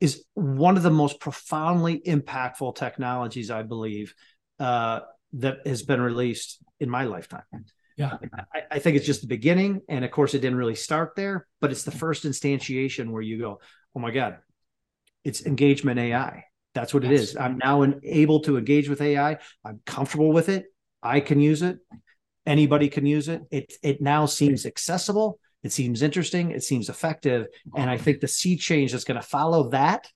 is 0.00 0.24
one 0.34 0.76
of 0.76 0.84
the 0.84 0.90
most 0.90 1.18
profoundly 1.18 2.00
impactful 2.00 2.76
technologies, 2.76 3.50
I 3.50 3.62
believe, 3.62 4.14
uh, 4.60 5.00
that 5.34 5.66
has 5.66 5.82
been 5.82 6.00
released 6.00 6.62
in 6.78 6.88
my 6.88 7.04
lifetime. 7.04 7.42
Yeah. 7.96 8.16
I, 8.54 8.62
I, 8.72 8.78
think 8.78 8.96
it's 8.96 9.06
just 9.06 9.20
the 9.20 9.26
beginning. 9.26 9.82
And 9.88 10.04
of 10.04 10.10
course, 10.10 10.34
it 10.34 10.40
didn't 10.40 10.58
really 10.58 10.74
start 10.74 11.12
there, 11.14 11.46
but 11.60 11.70
it's 11.70 11.82
the 11.82 11.90
first 11.90 12.24
instantiation 12.24 13.10
where 13.10 13.22
you 13.22 13.38
go, 13.38 13.60
oh 13.94 14.00
my 14.00 14.10
God, 14.10 14.38
it's 15.24 15.44
engagement 15.44 15.98
AI. 15.98 16.44
That's 16.74 16.94
what 16.94 17.04
it 17.04 17.12
is. 17.12 17.36
I'm 17.36 17.58
now 17.58 17.84
able 18.02 18.40
to 18.40 18.56
engage 18.56 18.88
with 18.88 19.02
AI. 19.02 19.38
I'm 19.64 19.80
comfortable 19.84 20.32
with 20.32 20.48
it. 20.48 20.66
I 21.02 21.20
can 21.20 21.40
use 21.40 21.62
it. 21.62 21.78
Anybody 22.46 22.88
can 22.88 23.04
use 23.04 23.28
it. 23.28 23.42
It 23.50 23.72
it 23.82 24.00
now 24.00 24.26
seems 24.26 24.64
accessible. 24.64 25.38
It 25.62 25.72
seems 25.72 26.02
interesting. 26.02 26.50
It 26.50 26.64
seems 26.64 26.88
effective. 26.88 27.46
And 27.76 27.88
I 27.88 27.98
think 27.98 28.20
the 28.20 28.28
sea 28.28 28.56
change 28.56 28.92
that's 28.92 29.04
going 29.04 29.20
to 29.20 29.26
follow 29.26 29.68
that, 29.70 30.08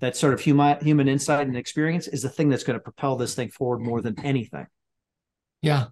that 0.00 0.16
sort 0.16 0.34
of 0.34 0.40
human 0.40 0.84
human 0.84 1.08
insight 1.08 1.46
and 1.46 1.56
experience, 1.56 2.08
is 2.08 2.22
the 2.22 2.28
thing 2.28 2.50
that's 2.50 2.64
going 2.64 2.78
to 2.78 2.82
propel 2.82 3.16
this 3.16 3.34
thing 3.34 3.48
forward 3.48 3.80
more 3.80 4.00
than 4.00 4.20
anything. 4.22 4.66
Yeah, 5.62 5.86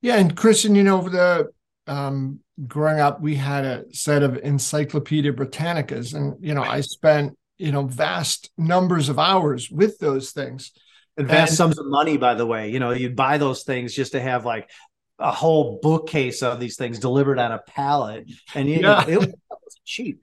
yeah. 0.00 0.16
And 0.16 0.36
Christian, 0.36 0.74
you 0.74 0.82
know, 0.82 1.08
the 1.08 1.50
um, 1.86 2.40
growing 2.66 3.00
up, 3.00 3.20
we 3.20 3.34
had 3.34 3.64
a 3.64 3.84
set 3.92 4.22
of 4.22 4.36
Encyclopedia 4.38 5.32
Britannicas, 5.32 6.14
and 6.14 6.34
you 6.40 6.54
know, 6.54 6.62
I 6.62 6.80
spent 6.80 7.36
you 7.62 7.70
know 7.70 7.86
vast 7.86 8.50
numbers 8.58 9.08
of 9.08 9.18
hours 9.18 9.70
with 9.70 9.98
those 9.98 10.32
things. 10.32 10.72
And 11.16 11.28
vast 11.28 11.50
and, 11.50 11.56
sums 11.56 11.78
of 11.78 11.86
money 11.86 12.16
by 12.16 12.34
the 12.34 12.46
way. 12.46 12.70
You 12.70 12.80
know 12.80 12.90
you'd 12.90 13.16
buy 13.16 13.38
those 13.38 13.62
things 13.62 13.94
just 13.94 14.12
to 14.12 14.20
have 14.20 14.44
like 14.44 14.68
a 15.18 15.30
whole 15.30 15.78
bookcase 15.80 16.42
of 16.42 16.58
these 16.58 16.76
things 16.76 16.98
delivered 16.98 17.38
on 17.38 17.52
a 17.52 17.58
pallet 17.58 18.28
and 18.54 18.68
you 18.68 18.80
yeah. 18.80 18.80
know, 18.80 19.04
it 19.06 19.18
was 19.18 19.34
cheap. 19.84 20.22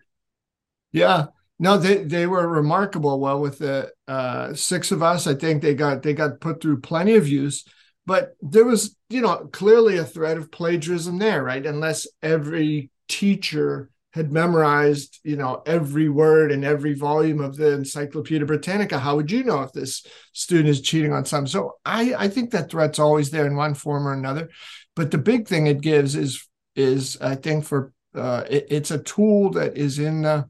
Yeah. 0.91 1.27
No 1.59 1.77
they 1.77 2.03
they 2.03 2.27
were 2.27 2.47
remarkable. 2.47 3.19
Well 3.19 3.39
with 3.39 3.59
the 3.59 3.91
uh 4.07 4.53
six 4.55 4.91
of 4.91 5.03
us 5.03 5.27
i 5.27 5.35
think 5.35 5.61
they 5.61 5.75
got 5.75 6.01
they 6.01 6.13
got 6.13 6.41
put 6.41 6.61
through 6.61 6.81
plenty 6.81 7.15
of 7.15 7.27
use 7.27 7.63
but 8.09 8.35
there 8.41 8.65
was 8.65 8.95
you 9.09 9.21
know 9.21 9.47
clearly 9.53 9.97
a 9.97 10.03
threat 10.03 10.37
of 10.37 10.51
plagiarism 10.51 11.19
there 11.19 11.43
right 11.43 11.65
unless 11.65 12.07
every 12.23 12.89
teacher 13.07 13.89
had 14.11 14.31
memorized, 14.31 15.19
you 15.23 15.35
know, 15.35 15.61
every 15.65 16.09
word 16.09 16.51
and 16.51 16.65
every 16.65 16.95
volume 16.95 17.39
of 17.39 17.55
the 17.55 17.73
Encyclopedia 17.73 18.45
Britannica, 18.45 18.97
how 18.97 19.15
would 19.15 19.29
you 19.29 19.43
know 19.43 19.61
if 19.61 19.71
this 19.71 20.03
student 20.33 20.69
is 20.69 20.81
cheating 20.81 21.13
on 21.13 21.25
some? 21.25 21.45
So 21.45 21.75
I, 21.85 22.15
I 22.17 22.27
think 22.27 22.49
that 22.51 22.71
threat's 22.71 22.97
always 22.97 23.29
there 23.29 23.45
in 23.45 23.55
one 23.55 23.75
form 23.75 24.07
or 24.07 24.13
another. 24.13 24.49
But 24.95 25.11
the 25.11 25.19
big 25.19 25.47
thing 25.47 25.67
it 25.67 25.81
gives 25.81 26.15
is 26.15 26.47
is 26.75 27.17
I 27.21 27.35
think 27.35 27.65
for 27.65 27.93
uh, 28.15 28.45
it, 28.49 28.67
it's 28.69 28.91
a 28.91 29.03
tool 29.03 29.51
that 29.51 29.77
is 29.77 29.99
in 29.99 30.23
the, 30.23 30.49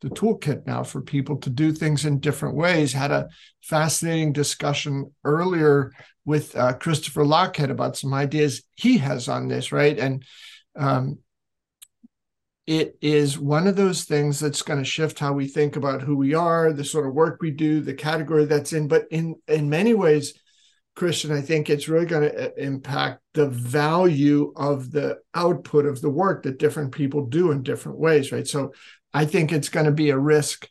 the 0.00 0.10
toolkit 0.10 0.66
now 0.66 0.82
for 0.82 1.00
people 1.00 1.36
to 1.38 1.50
do 1.50 1.72
things 1.72 2.04
in 2.04 2.20
different 2.20 2.54
ways. 2.54 2.92
Had 2.92 3.10
a 3.10 3.28
fascinating 3.62 4.32
discussion 4.32 5.12
earlier 5.24 5.92
with 6.24 6.56
uh, 6.56 6.74
Christopher 6.74 7.24
Lochhead 7.24 7.70
about 7.70 7.96
some 7.96 8.14
ideas 8.14 8.62
he 8.76 8.98
has 8.98 9.28
on 9.28 9.48
this, 9.48 9.72
right? 9.72 9.98
And 9.98 10.24
um, 10.76 11.18
it 12.66 12.98
is 13.00 13.38
one 13.38 13.66
of 13.66 13.76
those 13.76 14.04
things 14.04 14.38
that's 14.38 14.60
going 14.60 14.78
to 14.78 14.84
shift 14.84 15.18
how 15.18 15.32
we 15.32 15.48
think 15.48 15.76
about 15.76 16.02
who 16.02 16.16
we 16.16 16.34
are, 16.34 16.72
the 16.72 16.84
sort 16.84 17.06
of 17.06 17.14
work 17.14 17.38
we 17.40 17.50
do, 17.50 17.80
the 17.80 17.94
category 17.94 18.44
that's 18.44 18.74
in. 18.74 18.88
But 18.88 19.06
in 19.10 19.36
in 19.48 19.70
many 19.70 19.94
ways, 19.94 20.34
Christian, 20.94 21.32
I 21.32 21.40
think 21.40 21.70
it's 21.70 21.88
really 21.88 22.04
going 22.04 22.28
to 22.28 22.48
uh, 22.48 22.50
impact 22.58 23.22
the 23.32 23.48
value 23.48 24.52
of 24.54 24.90
the 24.90 25.18
output 25.32 25.86
of 25.86 26.02
the 26.02 26.10
work 26.10 26.42
that 26.42 26.58
different 26.58 26.92
people 26.92 27.24
do 27.24 27.52
in 27.52 27.62
different 27.62 27.98
ways, 27.98 28.32
right? 28.32 28.46
So 28.46 28.72
I 29.12 29.24
think 29.24 29.52
it's 29.52 29.68
going 29.68 29.86
to 29.86 29.92
be 29.92 30.10
a 30.10 30.18
risk 30.18 30.68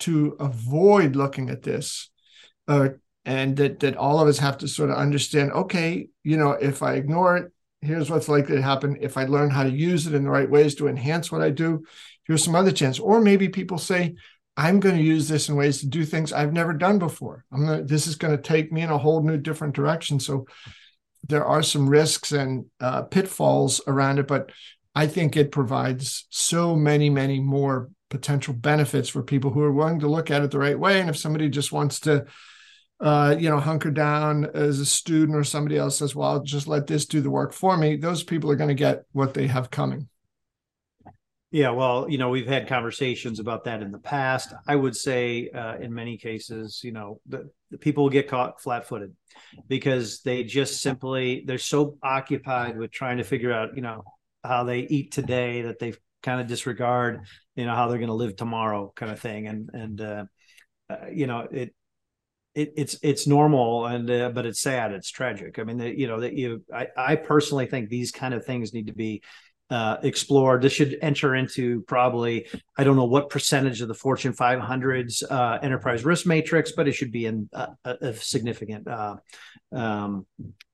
to 0.00 0.36
avoid 0.40 1.16
looking 1.16 1.50
at 1.50 1.62
this. 1.62 2.10
Uh, 2.66 2.90
and 3.26 3.56
that 3.56 3.80
that 3.80 3.96
all 3.96 4.20
of 4.20 4.28
us 4.28 4.38
have 4.38 4.58
to 4.58 4.68
sort 4.68 4.90
of 4.90 4.96
understand 4.96 5.50
okay 5.50 6.08
you 6.24 6.36
know 6.36 6.50
if 6.50 6.82
i 6.82 6.92
ignore 6.92 7.38
it 7.38 7.52
here's 7.84 8.10
what's 8.10 8.28
likely 8.28 8.56
to 8.56 8.62
happen 8.62 8.96
if 9.00 9.16
I 9.16 9.24
learn 9.24 9.50
how 9.50 9.62
to 9.62 9.70
use 9.70 10.06
it 10.06 10.14
in 10.14 10.24
the 10.24 10.30
right 10.30 10.50
ways 10.50 10.74
to 10.76 10.88
enhance 10.88 11.30
what 11.30 11.42
I 11.42 11.50
do. 11.50 11.84
Here's 12.24 12.42
some 12.42 12.54
other 12.54 12.72
chance. 12.72 12.98
Or 12.98 13.20
maybe 13.20 13.48
people 13.48 13.78
say, 13.78 14.14
I'm 14.56 14.80
going 14.80 14.96
to 14.96 15.02
use 15.02 15.28
this 15.28 15.48
in 15.48 15.56
ways 15.56 15.80
to 15.80 15.86
do 15.86 16.04
things 16.04 16.32
I've 16.32 16.52
never 16.52 16.72
done 16.72 16.98
before. 16.98 17.44
I'm 17.52 17.66
going 17.66 17.78
to, 17.80 17.84
this 17.84 18.06
is 18.06 18.16
going 18.16 18.36
to 18.36 18.42
take 18.42 18.72
me 18.72 18.82
in 18.82 18.90
a 18.90 18.98
whole 18.98 19.22
new 19.22 19.36
different 19.36 19.74
direction. 19.74 20.18
So 20.18 20.46
there 21.28 21.44
are 21.44 21.62
some 21.62 21.88
risks 21.88 22.32
and 22.32 22.66
uh, 22.80 23.02
pitfalls 23.02 23.80
around 23.86 24.18
it, 24.18 24.28
but 24.28 24.50
I 24.94 25.06
think 25.06 25.36
it 25.36 25.52
provides 25.52 26.26
so 26.30 26.76
many, 26.76 27.10
many 27.10 27.40
more 27.40 27.90
potential 28.10 28.54
benefits 28.54 29.08
for 29.08 29.22
people 29.22 29.50
who 29.50 29.62
are 29.62 29.72
willing 29.72 30.00
to 30.00 30.08
look 30.08 30.30
at 30.30 30.42
it 30.42 30.50
the 30.50 30.58
right 30.58 30.78
way. 30.78 31.00
And 31.00 31.10
if 31.10 31.16
somebody 31.16 31.48
just 31.48 31.72
wants 31.72 32.00
to 32.00 32.26
uh, 33.00 33.36
you 33.38 33.50
know, 33.50 33.60
hunker 33.60 33.90
down 33.90 34.46
as 34.54 34.78
a 34.80 34.86
student 34.86 35.36
or 35.36 35.44
somebody 35.44 35.76
else 35.76 35.98
says, 35.98 36.14
well, 36.14 36.30
I'll 36.30 36.42
just 36.42 36.68
let 36.68 36.86
this 36.86 37.06
do 37.06 37.20
the 37.20 37.30
work 37.30 37.52
for 37.52 37.76
me, 37.76 37.96
those 37.96 38.22
people 38.22 38.50
are 38.50 38.56
going 38.56 38.68
to 38.68 38.74
get 38.74 39.04
what 39.12 39.34
they 39.34 39.46
have 39.46 39.70
coming. 39.70 40.08
Yeah, 41.50 41.70
well, 41.70 42.08
you 42.08 42.18
know, 42.18 42.30
we've 42.30 42.48
had 42.48 42.66
conversations 42.66 43.38
about 43.38 43.64
that 43.64 43.80
in 43.80 43.92
the 43.92 43.98
past. 43.98 44.52
I 44.66 44.74
would 44.74 44.96
say, 44.96 45.50
uh, 45.50 45.76
in 45.76 45.94
many 45.94 46.18
cases, 46.18 46.80
you 46.82 46.90
know, 46.90 47.20
the, 47.26 47.48
the 47.70 47.78
people 47.78 48.08
get 48.08 48.26
caught 48.26 48.60
flat-footed 48.60 49.14
because 49.68 50.22
they 50.22 50.42
just 50.42 50.82
simply 50.82 51.44
they're 51.46 51.58
so 51.58 51.96
occupied 52.02 52.76
with 52.76 52.90
trying 52.90 53.18
to 53.18 53.24
figure 53.24 53.52
out, 53.52 53.76
you 53.76 53.82
know, 53.82 54.02
how 54.44 54.64
they 54.64 54.80
eat 54.80 55.12
today 55.12 55.62
that 55.62 55.78
they 55.78 55.94
kind 56.22 56.40
of 56.40 56.46
disregard, 56.46 57.26
you 57.56 57.64
know, 57.64 57.74
how 57.74 57.88
they're 57.88 57.98
going 57.98 58.08
to 58.08 58.14
live 58.14 58.36
tomorrow, 58.36 58.92
kind 58.94 59.12
of 59.12 59.20
thing. 59.20 59.46
And 59.46 59.70
and 59.72 60.00
uh, 60.00 60.24
uh, 60.90 60.96
you 61.12 61.26
know, 61.26 61.40
it 61.50 61.74
it, 62.54 62.72
it's 62.76 62.96
it's 63.02 63.26
normal 63.26 63.86
and 63.86 64.10
uh, 64.10 64.30
but 64.30 64.46
it's 64.46 64.60
sad. 64.60 64.92
It's 64.92 65.10
tragic. 65.10 65.58
I 65.58 65.64
mean 65.64 65.78
the, 65.78 65.98
you 65.98 66.06
know 66.06 66.20
that 66.20 66.34
you 66.34 66.64
I, 66.72 66.88
I 66.96 67.16
personally 67.16 67.66
think 67.66 67.88
these 67.88 68.12
kind 68.12 68.34
of 68.34 68.44
things 68.44 68.72
need 68.72 68.86
to 68.88 68.94
be 68.94 69.22
uh, 69.70 69.96
explored. 70.02 70.62
This 70.62 70.72
should 70.72 70.96
enter 71.00 71.34
into 71.34 71.82
probably 71.82 72.46
i 72.76 72.84
don't 72.84 72.96
know 72.96 73.06
what 73.06 73.30
percentage 73.30 73.80
of 73.80 73.88
the 73.88 73.94
fortune 73.94 74.32
500's 74.32 75.22
uh, 75.22 75.58
enterprise 75.62 76.04
risk 76.04 76.26
matrix 76.26 76.72
but 76.72 76.86
it 76.86 76.92
should 76.92 77.10
be 77.10 77.26
in 77.26 77.48
a, 77.52 77.68
a 77.84 78.14
significant 78.14 78.86
uh, 78.86 79.16
um, 79.72 80.26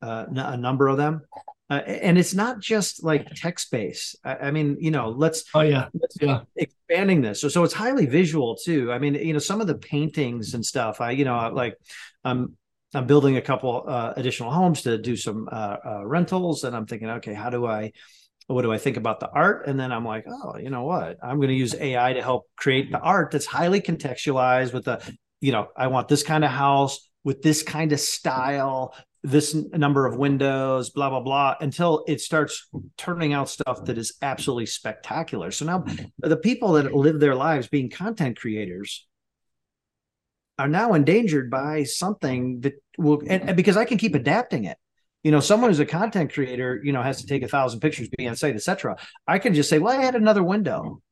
uh, 0.02 0.26
a 0.28 0.56
number 0.56 0.88
of 0.88 0.96
them 0.96 1.22
uh, 1.70 1.74
and 1.87 2.18
it's 2.18 2.35
not 2.35 2.59
just 2.59 3.04
like 3.04 3.33
text 3.37 3.70
based. 3.70 4.16
I, 4.24 4.35
I, 4.35 4.50
mean, 4.50 4.76
you 4.80 4.90
know, 4.90 5.11
let's 5.11 5.44
oh 5.54 5.61
yeah, 5.61 5.87
yeah, 6.20 6.40
expanding 6.56 7.22
this. 7.22 7.40
So 7.40 7.48
so 7.48 7.62
it's 7.62 7.72
highly 7.72 8.06
visual 8.06 8.56
too. 8.56 8.90
I 8.90 8.98
mean, 8.98 9.14
you 9.14 9.33
know, 9.33 9.38
some 9.38 9.61
of 9.61 9.68
the 9.68 9.76
paintings 9.76 10.54
and 10.54 10.66
stuff. 10.66 11.00
I 11.00 11.12
you 11.12 11.24
know 11.24 11.50
like 11.54 11.76
I'm 12.24 12.56
I'm 12.92 13.06
building 13.06 13.37
a 13.37 13.42
couple 13.42 13.85
uh, 13.87 14.14
additional 14.16 14.50
homes 14.50 14.83
to 14.83 14.98
do 14.98 15.16
some 15.16 15.48
uh, 15.50 15.76
uh, 15.85 16.06
rentals, 16.06 16.64
and 16.64 16.74
I'm 16.74 16.87
thinking, 16.87 17.09
okay, 17.09 17.35
how 17.35 17.50
do 17.50 17.66
I 17.66 17.92
what 18.48 18.62
do 18.62 18.72
I 18.72 18.78
think 18.78 18.96
about 18.96 19.20
the 19.20 19.30
art? 19.30 19.68
And 19.68 19.78
then 19.78 19.92
I'm 19.92 20.04
like, 20.04 20.24
oh, 20.28 20.59
you 20.59 20.70
know 20.70 20.83
what? 20.83 21.18
I'm 21.22 21.37
going 21.37 21.50
to 21.50 21.54
use 21.54 21.72
AI 21.74 22.14
to 22.14 22.22
help 22.22 22.48
create 22.56 22.90
the 22.90 22.98
art 22.98 23.30
that's 23.30 23.46
highly 23.46 23.80
contextualized 23.80 24.72
with 24.72 24.87
the, 24.87 25.00
you 25.40 25.52
know, 25.52 25.68
I 25.76 25.87
want 25.87 26.09
this 26.09 26.24
kind 26.24 26.44
of 26.44 26.50
house 26.50 27.09
with 27.22 27.42
this 27.42 27.62
kind 27.62 27.92
of 27.92 28.00
style 28.00 28.92
this 29.22 29.54
number 29.54 30.06
of 30.06 30.16
windows, 30.16 30.90
blah, 30.90 31.11
blah, 31.11 31.20
blah, 31.20 31.54
until 31.61 32.04
it 32.09 32.20
starts 32.20 32.68
turning 32.96 33.33
out 33.33 33.48
stuff 33.48 33.85
that 33.85 33.98
is 33.98 34.14
absolutely 34.22 34.66
spectacular. 34.66 35.50
So 35.50 35.66
now 35.66 35.85
the 36.18 36.37
people 36.37 36.72
that 36.72 36.94
live 36.94 37.20
their 37.20 37.35
lives 37.35 37.68
being 37.68 37.90
content 37.90 38.38
creators 38.38 39.06
are 40.59 40.68
now 40.68 40.94
endangered 40.94 41.50
by 41.50 41.85
something 41.85 42.61
that 42.61 42.74
will, 42.98 43.20
and, 43.26 43.48
and 43.48 43.56
because 43.56 43.76
I 43.76 43.85
can 43.85 43.98
keep 43.98 44.14
adapting 44.14 44.64
it. 44.64 44.78
You 45.22 45.30
know, 45.30 45.40
someone 45.40 45.68
who's 45.68 45.80
a 45.80 45.87
content 45.87 46.33
creator, 46.33 46.80
you 46.83 46.92
know, 46.92 47.02
has 47.02 47.20
to 47.20 47.26
take 47.26 47.42
a 47.42 47.48
thousand 47.48 47.80
pictures, 47.80 48.09
be 48.16 48.26
on 48.26 48.37
site, 48.37 48.54
etc. 48.54 48.96
I 49.26 49.38
can 49.38 49.52
just 49.52 49.68
say, 49.68 49.78
well, 49.78 49.98
I 49.98 50.02
had 50.02 50.14
another 50.14 50.42
window 50.42 51.02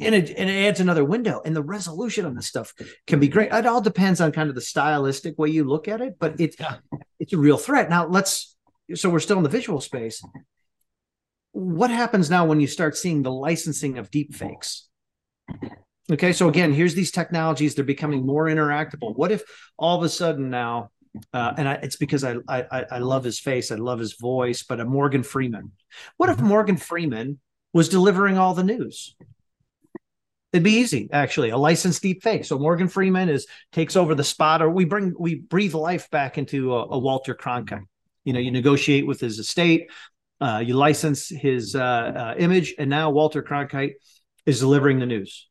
and 0.00 0.14
it 0.14 0.30
and 0.36 0.48
it 0.48 0.66
adds 0.66 0.80
another 0.80 1.04
window. 1.04 1.40
And 1.44 1.54
the 1.54 1.62
resolution 1.62 2.24
on 2.24 2.34
this 2.34 2.46
stuff 2.46 2.72
can 3.06 3.20
be 3.20 3.28
great. 3.28 3.52
It 3.52 3.66
all 3.66 3.80
depends 3.80 4.20
on 4.20 4.32
kind 4.32 4.48
of 4.48 4.54
the 4.54 4.60
stylistic 4.60 5.38
way 5.38 5.48
you 5.48 5.64
look 5.64 5.88
at 5.88 6.00
it 6.00 6.16
but 6.18 6.40
it's 6.40 6.56
it's 7.18 7.32
a 7.32 7.38
real 7.38 7.58
threat. 7.58 7.90
Now 7.90 8.06
let's 8.06 8.56
so 8.94 9.10
we're 9.10 9.20
still 9.20 9.38
in 9.38 9.42
the 9.42 9.48
visual 9.48 9.80
space. 9.80 10.22
What 11.52 11.90
happens 11.90 12.30
now 12.30 12.46
when 12.46 12.60
you 12.60 12.66
start 12.66 12.96
seeing 12.96 13.22
the 13.22 13.32
licensing 13.32 13.98
of 13.98 14.10
deep 14.10 14.34
fakes 14.34 14.88
okay 16.10 16.32
so 16.32 16.48
again 16.48 16.72
here's 16.72 16.94
these 16.94 17.10
technologies. 17.10 17.74
They're 17.74 17.84
becoming 17.84 18.24
more 18.24 18.46
interactable. 18.46 19.16
What 19.16 19.32
if 19.32 19.42
all 19.78 19.98
of 19.98 20.04
a 20.04 20.08
sudden 20.08 20.50
now 20.50 20.90
uh, 21.32 21.54
and 21.56 21.68
I, 21.68 21.74
it's 21.74 21.96
because 21.96 22.22
I, 22.22 22.36
I 22.48 22.84
I 22.90 22.98
love 22.98 23.24
his 23.24 23.40
face, 23.40 23.72
I 23.72 23.76
love 23.76 23.98
his 23.98 24.14
voice, 24.14 24.62
but 24.62 24.78
a 24.78 24.84
Morgan 24.84 25.22
Freeman. 25.22 25.72
What 26.16 26.28
if 26.28 26.36
mm-hmm. 26.36 26.46
Morgan 26.46 26.76
Freeman 26.76 27.40
was 27.72 27.88
delivering 27.88 28.38
all 28.38 28.54
the 28.54 28.62
news? 28.62 29.16
It'd 30.52 30.64
be 30.64 30.78
easy, 30.78 31.08
actually. 31.12 31.50
A 31.50 31.58
licensed 31.58 32.02
deep 32.02 32.22
fake. 32.22 32.44
So 32.44 32.58
Morgan 32.58 32.88
Freeman 32.88 33.28
is 33.28 33.46
takes 33.72 33.96
over 33.96 34.14
the 34.14 34.24
spot, 34.24 34.62
or 34.62 34.70
we 34.70 34.84
bring 34.84 35.14
we 35.18 35.36
breathe 35.36 35.74
life 35.74 36.10
back 36.10 36.38
into 36.38 36.74
a, 36.74 36.86
a 36.86 36.98
Walter 36.98 37.34
Cronkite. 37.34 37.84
You 38.24 38.32
know, 38.32 38.40
you 38.40 38.50
negotiate 38.50 39.06
with 39.06 39.20
his 39.20 39.38
estate, 39.38 39.90
uh, 40.40 40.62
you 40.64 40.74
license 40.74 41.28
his 41.28 41.74
uh, 41.74 41.80
uh, 41.80 42.34
image, 42.38 42.74
and 42.78 42.88
now 42.88 43.10
Walter 43.10 43.42
Cronkite 43.42 43.94
is 44.46 44.60
delivering 44.60 44.98
the 44.98 45.06
news. 45.06 45.48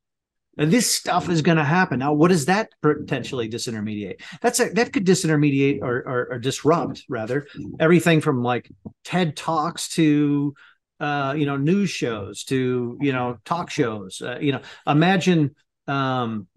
And 0.58 0.72
this 0.72 0.92
stuff 0.92 1.30
is 1.30 1.44
going 1.44 1.58
to 1.58 1.64
happen. 1.64 2.00
Now, 2.00 2.14
what 2.14 2.30
does 2.30 2.46
that 2.46 2.70
potentially 2.82 3.48
disintermediate? 3.48 4.22
That's 4.42 4.60
a, 4.60 4.70
that 4.70 4.92
could 4.92 5.06
disintermediate 5.06 5.82
or, 5.84 5.98
or, 5.98 6.28
or 6.32 6.40
disrupt 6.40 7.04
rather 7.08 7.48
everything 7.80 8.22
from 8.22 8.42
like 8.42 8.72
TED 9.04 9.36
talks 9.36 9.90
to 9.90 10.56
uh, 11.00 11.34
you 11.38 11.46
know, 11.46 11.58
news 11.58 11.90
shows 11.90 12.44
to, 12.46 12.98
you 13.02 13.14
know, 13.14 13.38
talk 13.46 13.70
shows. 13.70 14.22
Uh, 14.22 14.38
you 14.40 14.52
know, 14.52 14.62
imagine 14.86 15.56
um, 15.88 16.48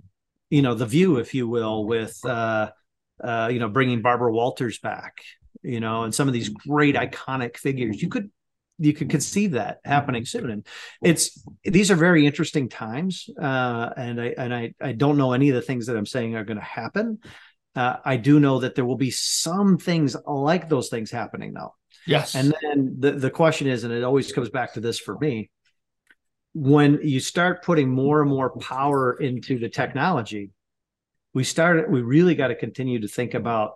you 0.51 0.63
know 0.63 0.75
the 0.75 0.87
view 0.87 1.17
if 1.17 1.33
you 1.33 1.49
will 1.49 1.87
with 1.87 2.19
uh 2.25 2.71
uh 3.23 3.49
you 3.51 3.59
know 3.59 3.69
bringing 3.69 4.03
barbara 4.03 4.33
walters 4.33 4.79
back 4.79 5.23
you 5.63 5.81
know 5.81 6.03
and 6.03 6.15
some 6.15 6.29
of 6.29 6.35
these 6.35 6.49
great 6.49 6.97
iconic 6.97 7.57
figures. 7.57 8.03
You 8.03 8.09
could 8.09 8.31
you 8.79 8.95
could 8.95 9.11
conceive 9.11 9.53
that 9.53 9.79
happening 9.85 10.25
soon. 10.25 10.51
And 10.51 10.67
it's 11.03 11.47
these 11.65 11.91
are 11.91 11.97
very 11.97 12.27
interesting 12.27 12.69
times 12.69 13.29
uh 13.41 13.91
and 13.97 14.21
i 14.21 14.35
and 14.37 14.55
i 14.55 14.75
i 14.81 14.93
don't 14.93 15.19
know 15.19 15.33
any 15.33 15.51
of 15.51 15.55
the 15.55 15.63
things 15.63 15.87
that 15.87 15.97
i'm 15.97 16.07
saying 16.07 16.35
are 16.35 16.45
going 16.45 16.59
to 16.59 16.65
happen. 16.65 17.19
Uh, 17.77 17.97
i 18.05 18.17
do 18.17 18.41
know 18.41 18.61
that 18.61 18.75
there 18.75 18.85
will 18.85 18.97
be 18.97 19.13
some 19.13 19.79
things 19.79 20.17
like 20.27 20.69
those 20.69 20.89
things 20.89 21.11
happening 21.11 21.53
though 21.53 21.75
yes. 22.07 22.35
And 22.35 22.55
then 22.63 22.97
the, 22.99 23.13
the 23.13 23.31
question 23.31 23.67
is 23.67 23.85
and 23.85 23.93
it 23.93 24.05
always 24.05 24.33
comes 24.33 24.51
back 24.51 24.75
to 24.75 24.81
this 24.81 24.99
for 24.99 25.19
me 25.19 25.51
when 26.53 27.01
you 27.03 27.21
start 27.21 27.63
putting 27.63 27.89
more 27.89 28.21
and 28.21 28.31
more 28.31 28.51
power 28.59 29.15
into 29.15 29.59
the 29.59 29.69
technology, 29.69 30.51
we 31.33 31.45
start 31.45 31.91
we 31.91 32.03
really 32.03 32.35
got 32.35 32.49
to 32.49 32.57
continue 32.57 33.01
to 33.01 33.09
think 33.09 33.35
about 33.35 33.75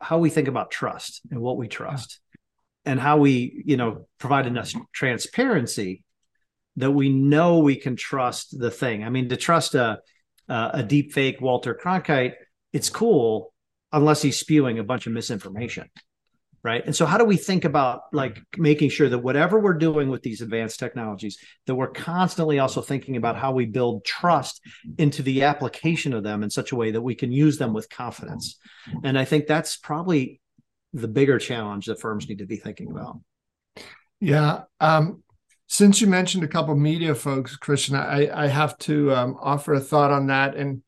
how 0.00 0.18
we 0.18 0.30
think 0.30 0.48
about 0.48 0.70
trust 0.70 1.20
and 1.30 1.40
what 1.40 1.56
we 1.56 1.68
trust 1.68 2.20
and 2.84 2.98
how 3.00 3.18
we, 3.18 3.62
you 3.66 3.76
know, 3.76 4.06
provide 4.18 4.46
enough 4.46 4.72
transparency 4.92 6.04
that 6.76 6.90
we 6.90 7.08
know 7.08 7.58
we 7.58 7.76
can 7.76 7.96
trust 7.96 8.58
the 8.58 8.70
thing. 8.70 9.04
I 9.04 9.10
mean, 9.10 9.28
to 9.28 9.36
trust 9.36 9.74
a 9.74 10.00
a 10.48 10.82
deep 10.82 11.12
fake 11.12 11.40
Walter 11.40 11.74
Cronkite, 11.74 12.34
it's 12.72 12.88
cool 12.88 13.52
unless 13.92 14.22
he's 14.22 14.38
spewing 14.38 14.78
a 14.78 14.84
bunch 14.84 15.06
of 15.06 15.12
misinformation 15.12 15.90
right? 16.66 16.84
And 16.84 16.96
so 16.96 17.06
how 17.06 17.16
do 17.16 17.24
we 17.24 17.36
think 17.36 17.64
about 17.64 18.12
like 18.12 18.42
making 18.58 18.90
sure 18.90 19.08
that 19.08 19.20
whatever 19.20 19.60
we're 19.60 19.78
doing 19.78 20.10
with 20.10 20.22
these 20.22 20.40
advanced 20.40 20.80
technologies 20.80 21.38
that 21.66 21.76
we're 21.76 21.92
constantly 21.92 22.58
also 22.58 22.82
thinking 22.82 23.16
about 23.16 23.36
how 23.36 23.52
we 23.52 23.66
build 23.66 24.04
trust 24.04 24.60
into 24.98 25.22
the 25.22 25.44
application 25.44 26.12
of 26.12 26.24
them 26.24 26.42
in 26.42 26.50
such 26.50 26.72
a 26.72 26.76
way 26.76 26.90
that 26.90 27.00
we 27.00 27.14
can 27.14 27.30
use 27.30 27.56
them 27.56 27.72
with 27.72 27.88
confidence? 27.88 28.58
And 29.04 29.16
i 29.16 29.24
think 29.24 29.46
that's 29.46 29.76
probably 29.76 30.40
the 30.92 31.06
bigger 31.06 31.38
challenge 31.38 31.86
that 31.86 32.00
firms 32.00 32.28
need 32.28 32.38
to 32.38 32.46
be 32.46 32.56
thinking 32.56 32.90
about. 32.90 33.20
Yeah 34.20 34.62
um, 34.80 35.22
since 35.68 36.00
you 36.00 36.08
mentioned 36.08 36.42
a 36.42 36.48
couple 36.48 36.74
media 36.74 37.14
folks 37.14 37.56
christian 37.56 37.96
i, 37.96 38.44
I 38.44 38.46
have 38.48 38.76
to 38.78 39.12
um, 39.14 39.36
offer 39.40 39.74
a 39.74 39.80
thought 39.80 40.10
on 40.10 40.26
that. 40.26 40.56
And 40.56 40.82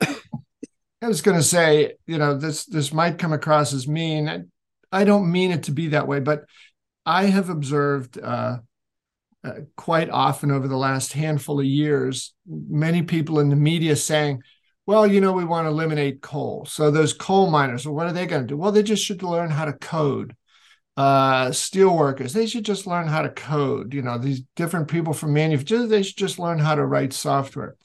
I 0.00 1.06
was 1.06 1.22
going 1.22 1.36
to 1.36 1.42
say, 1.44 1.94
you 2.06 2.18
know, 2.18 2.36
this 2.36 2.64
this 2.64 2.92
might 2.92 3.18
come 3.18 3.32
across 3.32 3.72
as 3.72 3.86
mean. 3.86 4.50
I 4.90 5.04
don't 5.04 5.30
mean 5.30 5.50
it 5.50 5.64
to 5.64 5.72
be 5.72 5.88
that 5.88 6.08
way, 6.08 6.20
but 6.20 6.44
I 7.04 7.24
have 7.24 7.48
observed 7.48 8.18
uh, 8.18 8.58
uh, 9.44 9.52
quite 9.76 10.10
often 10.10 10.50
over 10.50 10.68
the 10.68 10.76
last 10.76 11.12
handful 11.12 11.60
of 11.60 11.66
years 11.66 12.34
many 12.46 13.02
people 13.02 13.40
in 13.40 13.48
the 13.48 13.56
media 13.56 13.96
saying, 13.96 14.42
well, 14.86 15.06
you 15.06 15.20
know, 15.20 15.32
we 15.32 15.44
want 15.44 15.66
to 15.66 15.70
eliminate 15.70 16.22
coal. 16.22 16.64
So 16.64 16.90
those 16.90 17.12
coal 17.12 17.50
miners, 17.50 17.86
well, 17.86 17.94
what 17.94 18.06
are 18.06 18.12
they 18.12 18.26
going 18.26 18.42
to 18.42 18.48
do? 18.48 18.56
Well, 18.56 18.72
they 18.72 18.82
just 18.82 19.04
should 19.04 19.22
learn 19.22 19.50
how 19.50 19.66
to 19.66 19.74
code. 19.74 20.34
Uh, 20.96 21.52
steel 21.52 21.96
workers, 21.96 22.32
they 22.32 22.46
should 22.46 22.64
just 22.64 22.84
learn 22.84 23.06
how 23.06 23.22
to 23.22 23.28
code. 23.28 23.94
You 23.94 24.02
know, 24.02 24.18
these 24.18 24.42
different 24.56 24.88
people 24.88 25.12
from 25.12 25.32
manufacturers, 25.32 25.88
they 25.88 26.02
should 26.02 26.16
just 26.16 26.40
learn 26.40 26.58
how 26.58 26.74
to 26.74 26.84
write 26.84 27.12
software. 27.12 27.76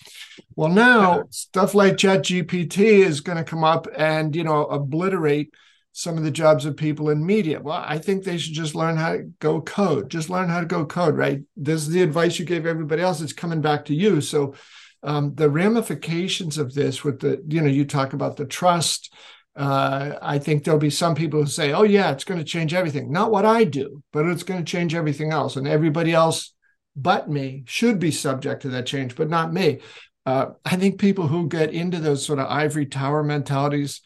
Well, 0.56 0.70
now 0.70 1.26
stuff 1.30 1.76
like 1.76 1.94
ChatGPT 1.94 2.78
is 2.78 3.22
going 3.22 3.38
to 3.38 3.44
come 3.44 3.64
up 3.64 3.88
and, 3.96 4.36
you 4.36 4.44
know, 4.44 4.66
obliterate 4.66 5.54
some 5.94 6.18
of 6.18 6.24
the 6.24 6.32
jobs 6.32 6.66
of 6.66 6.76
people 6.76 7.12
in 7.12 7.26
media. 7.26 7.62
Well, 7.62 7.82
I 7.86 8.00
think 8.00 8.24
they 8.24 8.40
should 8.40 8.56
just 8.56 8.74
learn 8.74 8.98
how 8.98 9.14
to 9.14 9.20
go 9.40 9.62
code. 9.62 10.10
Just 10.10 10.30
learn 10.30 10.50
how 10.50 10.60
to 10.60 10.66
go 10.66 10.86
code, 10.86 11.16
right? 11.16 11.42
This 11.56 11.84
is 11.84 11.90
the 11.90 12.02
advice 12.02 12.40
you 12.40 12.46
gave 12.46 12.66
everybody 12.66 13.02
else. 13.02 13.22
It's 13.22 13.32
coming 13.32 13.62
back 13.62 13.86
to 13.86 13.94
you. 13.94 14.20
So 14.20 14.56
um, 15.04 15.36
the 15.36 15.50
ramifications 15.50 16.58
of 16.58 16.74
this 16.74 17.04
with 17.04 17.20
the, 17.20 17.44
you 17.48 17.62
know, 17.62 17.68
you 17.68 17.86
talk 17.86 18.14
about 18.14 18.38
the 18.38 18.46
trust. 18.46 19.14
Uh, 19.56 20.14
I 20.20 20.40
think 20.40 20.64
there'll 20.64 20.80
be 20.80 20.90
some 20.90 21.14
people 21.14 21.42
who 21.42 21.46
say, 21.46 21.74
oh, 21.74 21.84
yeah, 21.84 22.12
it's 22.12 22.24
going 22.24 22.40
to 22.40 22.44
change 22.46 22.74
everything. 22.74 23.12
Not 23.12 23.32
what 23.32 23.46
I 23.46 23.64
do, 23.64 24.02
but 24.12 24.26
it's 24.26 24.44
going 24.44 24.66
to 24.66 24.72
change 24.72 24.96
everything 24.96 25.32
else. 25.32 25.56
And 25.58 25.68
everybody 25.68 26.12
else 26.12 26.54
but 26.96 27.30
me 27.30 27.64
should 27.68 28.00
be 28.00 28.12
subject 28.12 28.64
to 28.64 28.70
that 28.70 28.88
change, 28.88 29.16
but 29.16 29.30
not 29.30 29.54
me. 29.54 29.82
Uh, 30.26 30.48
I 30.66 30.76
think 30.78 31.00
people 31.00 31.28
who 31.28 31.48
get 31.48 31.72
into 31.72 32.00
those 32.00 32.26
sort 32.26 32.40
of 32.40 32.48
ivory 32.48 32.86
tower 32.86 33.24
mentalities, 33.24 34.02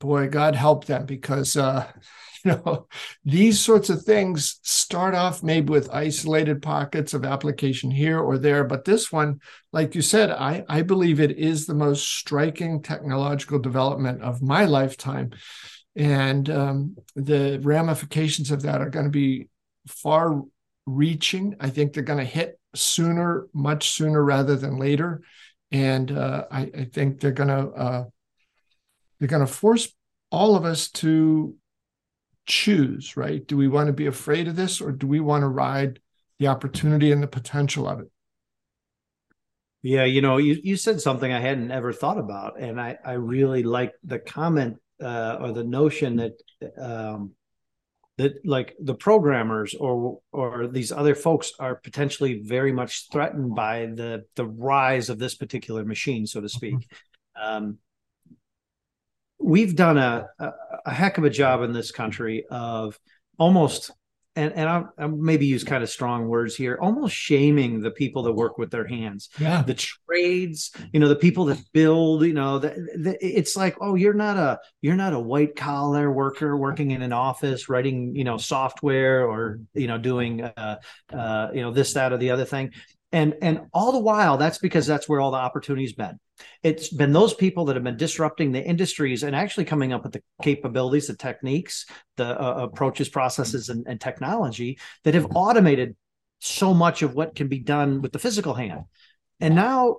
boy, 0.00 0.28
God 0.28 0.56
help 0.56 0.86
them 0.86 1.06
because 1.06 1.56
uh, 1.56 1.86
you 2.44 2.52
know 2.52 2.86
these 3.24 3.60
sorts 3.60 3.90
of 3.90 4.02
things 4.02 4.58
start 4.62 5.14
off 5.14 5.42
maybe 5.42 5.70
with 5.70 5.92
isolated 5.92 6.62
pockets 6.62 7.14
of 7.14 7.24
application 7.24 7.90
here 7.90 8.18
or 8.18 8.38
there, 8.38 8.64
but 8.64 8.84
this 8.84 9.12
one, 9.12 9.40
like 9.72 9.94
you 9.94 10.02
said, 10.02 10.30
I 10.30 10.64
I 10.68 10.82
believe 10.82 11.20
it 11.20 11.38
is 11.38 11.66
the 11.66 11.74
most 11.74 12.08
striking 12.08 12.82
technological 12.82 13.58
development 13.58 14.22
of 14.22 14.42
my 14.42 14.64
lifetime, 14.64 15.30
and 15.94 16.48
um, 16.50 16.96
the 17.14 17.60
ramifications 17.62 18.50
of 18.50 18.62
that 18.62 18.80
are 18.80 18.90
going 18.90 19.06
to 19.06 19.10
be 19.10 19.48
far 19.86 20.42
reaching. 20.86 21.56
I 21.60 21.70
think 21.70 21.92
they're 21.92 22.02
going 22.02 22.18
to 22.18 22.24
hit 22.24 22.58
sooner, 22.74 23.46
much 23.52 23.90
sooner 23.90 24.24
rather 24.24 24.56
than 24.56 24.78
later, 24.78 25.22
and 25.70 26.10
uh, 26.10 26.44
I, 26.50 26.60
I, 26.62 26.84
think 26.84 27.20
they're 27.20 27.32
going 27.32 27.48
to 27.48 27.70
uh, 27.70 28.04
they're 29.20 29.28
going 29.28 29.46
to 29.46 29.52
force 29.52 29.94
all 30.32 30.56
of 30.56 30.64
us 30.64 30.88
to 30.88 31.54
choose, 32.46 33.16
right? 33.16 33.46
Do 33.46 33.56
we 33.56 33.68
want 33.68 33.88
to 33.88 33.92
be 33.92 34.06
afraid 34.06 34.48
of 34.48 34.56
this 34.56 34.80
or 34.80 34.90
do 34.90 35.06
we 35.06 35.20
want 35.20 35.42
to 35.42 35.48
ride 35.48 36.00
the 36.38 36.48
opportunity 36.48 37.12
and 37.12 37.22
the 37.22 37.28
potential 37.28 37.86
of 37.86 38.00
it? 38.00 38.10
Yeah, 39.82 40.04
you 40.04 40.20
know, 40.20 40.38
you, 40.38 40.58
you 40.62 40.76
said 40.76 41.00
something 41.00 41.32
I 41.32 41.40
hadn't 41.40 41.70
ever 41.70 41.92
thought 41.92 42.18
about. 42.18 42.60
And 42.60 42.80
I, 42.80 42.98
I 43.04 43.12
really 43.12 43.62
like 43.62 43.92
the 44.04 44.18
comment 44.18 44.78
uh, 45.02 45.38
or 45.40 45.52
the 45.52 45.64
notion 45.64 46.16
that 46.16 46.32
um, 46.78 47.32
that 48.18 48.44
like 48.44 48.76
the 48.78 48.94
programmers 48.94 49.74
or 49.74 50.20
or 50.32 50.66
these 50.66 50.92
other 50.92 51.14
folks 51.14 51.52
are 51.58 51.76
potentially 51.76 52.42
very 52.44 52.72
much 52.72 53.08
threatened 53.10 53.54
by 53.54 53.86
the 53.86 54.26
the 54.36 54.44
rise 54.44 55.08
of 55.08 55.18
this 55.18 55.34
particular 55.34 55.84
machine, 55.84 56.26
so 56.26 56.42
to 56.42 56.48
speak. 56.48 56.74
Mm-hmm. 56.74 57.42
Um, 57.42 57.78
we've 59.40 59.74
done 59.74 59.98
a, 59.98 60.26
a, 60.38 60.50
a 60.86 60.92
heck 60.92 61.18
of 61.18 61.24
a 61.24 61.30
job 61.30 61.62
in 61.62 61.72
this 61.72 61.90
country 61.90 62.44
of 62.50 62.98
almost 63.38 63.90
and 64.36 64.52
and 64.54 64.68
I, 64.68 64.84
I 64.96 65.06
maybe 65.08 65.46
use 65.46 65.64
kind 65.64 65.82
of 65.82 65.90
strong 65.90 66.28
words 66.28 66.54
here, 66.54 66.78
almost 66.80 67.16
shaming 67.16 67.80
the 67.80 67.90
people 67.90 68.22
that 68.22 68.32
work 68.32 68.58
with 68.58 68.70
their 68.70 68.86
hands, 68.86 69.28
yeah, 69.40 69.62
the 69.62 69.74
trades, 69.74 70.70
you 70.92 71.00
know, 71.00 71.08
the 71.08 71.16
people 71.16 71.46
that 71.46 71.58
build, 71.72 72.24
you 72.24 72.32
know, 72.32 72.60
the, 72.60 72.68
the, 72.96 73.18
it's 73.20 73.56
like, 73.56 73.76
oh, 73.80 73.96
you're 73.96 74.14
not 74.14 74.36
a 74.36 74.60
you're 74.82 74.96
not 74.96 75.14
a 75.14 75.18
white 75.18 75.56
collar 75.56 76.12
worker 76.12 76.56
working 76.56 76.92
in 76.92 77.02
an 77.02 77.12
office 77.12 77.68
writing, 77.68 78.14
you 78.14 78.22
know, 78.22 78.36
software 78.36 79.26
or 79.26 79.60
you 79.74 79.88
know 79.88 79.98
doing, 79.98 80.42
uh, 80.42 80.78
uh, 81.12 81.48
you 81.52 81.62
know, 81.62 81.72
this 81.72 81.94
that 81.94 82.12
or 82.12 82.16
the 82.16 82.30
other 82.30 82.44
thing 82.44 82.72
and 83.12 83.34
and 83.42 83.62
all 83.72 83.92
the 83.92 83.98
while 83.98 84.36
that's 84.36 84.58
because 84.58 84.86
that's 84.86 85.08
where 85.08 85.20
all 85.20 85.30
the 85.30 85.36
opportunities 85.36 85.92
been. 85.92 86.18
It's 86.62 86.88
been 86.88 87.12
those 87.12 87.34
people 87.34 87.66
that 87.66 87.76
have 87.76 87.84
been 87.84 87.96
disrupting 87.96 88.52
the 88.52 88.64
industries 88.64 89.22
and 89.22 89.36
actually 89.36 89.64
coming 89.66 89.92
up 89.92 90.04
with 90.04 90.12
the 90.12 90.22
capabilities 90.42 91.08
the 91.08 91.16
techniques 91.16 91.86
the 92.16 92.40
uh, 92.40 92.62
approaches 92.62 93.08
processes 93.08 93.68
and, 93.68 93.86
and 93.86 94.00
technology 94.00 94.78
that 95.04 95.14
have 95.14 95.26
automated 95.34 95.96
so 96.38 96.72
much 96.72 97.02
of 97.02 97.14
what 97.14 97.34
can 97.34 97.48
be 97.48 97.58
done 97.58 98.00
with 98.00 98.12
the 98.12 98.18
physical 98.18 98.54
hand. 98.54 98.84
And 99.40 99.54
now 99.54 99.98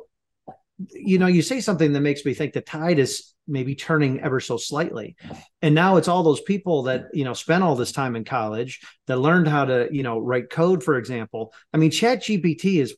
you 0.90 1.20
know 1.20 1.28
you 1.28 1.42
say 1.42 1.62
something 1.62 1.94
that 1.94 2.02
makes 2.02 2.26
me 2.26 2.34
think 2.34 2.54
the 2.54 2.62
tide 2.62 2.98
is 2.98 3.34
maybe 3.48 3.76
turning 3.76 4.22
ever 4.22 4.40
so 4.40 4.58
slightly. 4.58 5.16
And 5.62 5.76
now 5.76 5.98
it's 5.98 6.08
all 6.08 6.24
those 6.24 6.42
people 6.42 6.84
that 6.84 7.06
you 7.14 7.24
know 7.24 7.34
spent 7.34 7.64
all 7.64 7.76
this 7.76 7.92
time 7.92 8.16
in 8.16 8.24
college 8.24 8.82
that 9.08 9.18
learned 9.18 9.48
how 9.48 9.66
to 9.66 9.90
you 9.92 10.04
know 10.04 10.20
write 10.20 10.50
code 10.50 10.84
for 10.84 10.98
example. 10.98 11.54
I 11.74 11.78
mean 11.78 11.92
chat 11.92 12.24
gpt 12.24 12.82
is 12.82 12.96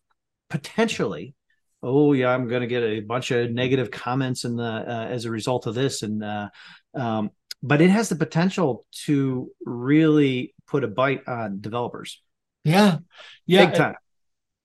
potentially 0.54 1.34
oh 1.82 2.14
yeah 2.14 2.30
i'm 2.30 2.48
going 2.48 2.62
to 2.62 2.68
get 2.68 2.84
a 2.84 3.00
bunch 3.00 3.32
of 3.32 3.50
negative 3.50 3.90
comments 3.90 4.46
in 4.46 4.56
the 4.56 4.64
uh, 4.64 5.08
as 5.10 5.26
a 5.26 5.32
result 5.32 5.66
of 5.66 5.74
this. 5.74 6.04
And 6.04 6.24
uh, 6.24 6.50
um, 6.94 7.32
but 7.64 7.82
it 7.82 7.90
has 7.90 8.08
the 8.08 8.16
potential 8.16 8.86
to 9.06 9.50
really 9.66 10.54
put 10.68 10.84
a 10.84 10.88
bite 10.88 11.28
on 11.28 11.60
developers. 11.60 12.22
Yeah. 12.64 13.00
Yeah 13.48 13.66
big 13.66 13.76
time. 13.76 13.96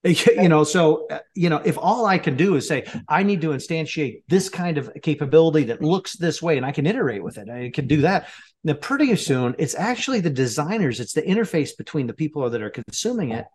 You 0.04 0.48
know 0.48 0.62
so 0.62 1.06
uh, 1.08 1.18
you 1.34 1.50
know 1.50 1.60
if 1.64 1.76
all 1.76 2.06
i 2.06 2.18
can 2.18 2.36
do 2.36 2.54
is 2.54 2.68
say 2.68 2.86
i 3.08 3.22
need 3.24 3.40
to 3.40 3.48
instantiate 3.48 4.22
this 4.28 4.48
kind 4.48 4.78
of 4.78 4.90
capability 5.02 5.64
that 5.64 5.82
looks 5.82 6.16
this 6.16 6.40
way 6.40 6.56
and 6.56 6.64
i 6.64 6.70
can 6.70 6.86
iterate 6.86 7.22
with 7.22 7.36
it 7.36 7.50
i 7.50 7.70
can 7.74 7.88
do 7.88 8.02
that 8.02 8.28
then 8.62 8.78
pretty 8.78 9.14
soon 9.16 9.56
it's 9.58 9.74
actually 9.74 10.20
the 10.20 10.30
designers 10.30 11.00
it's 11.00 11.14
the 11.14 11.22
interface 11.22 11.76
between 11.76 12.06
the 12.06 12.14
people 12.14 12.48
that 12.48 12.62
are 12.62 12.70
consuming 12.70 13.32
it 13.32 13.46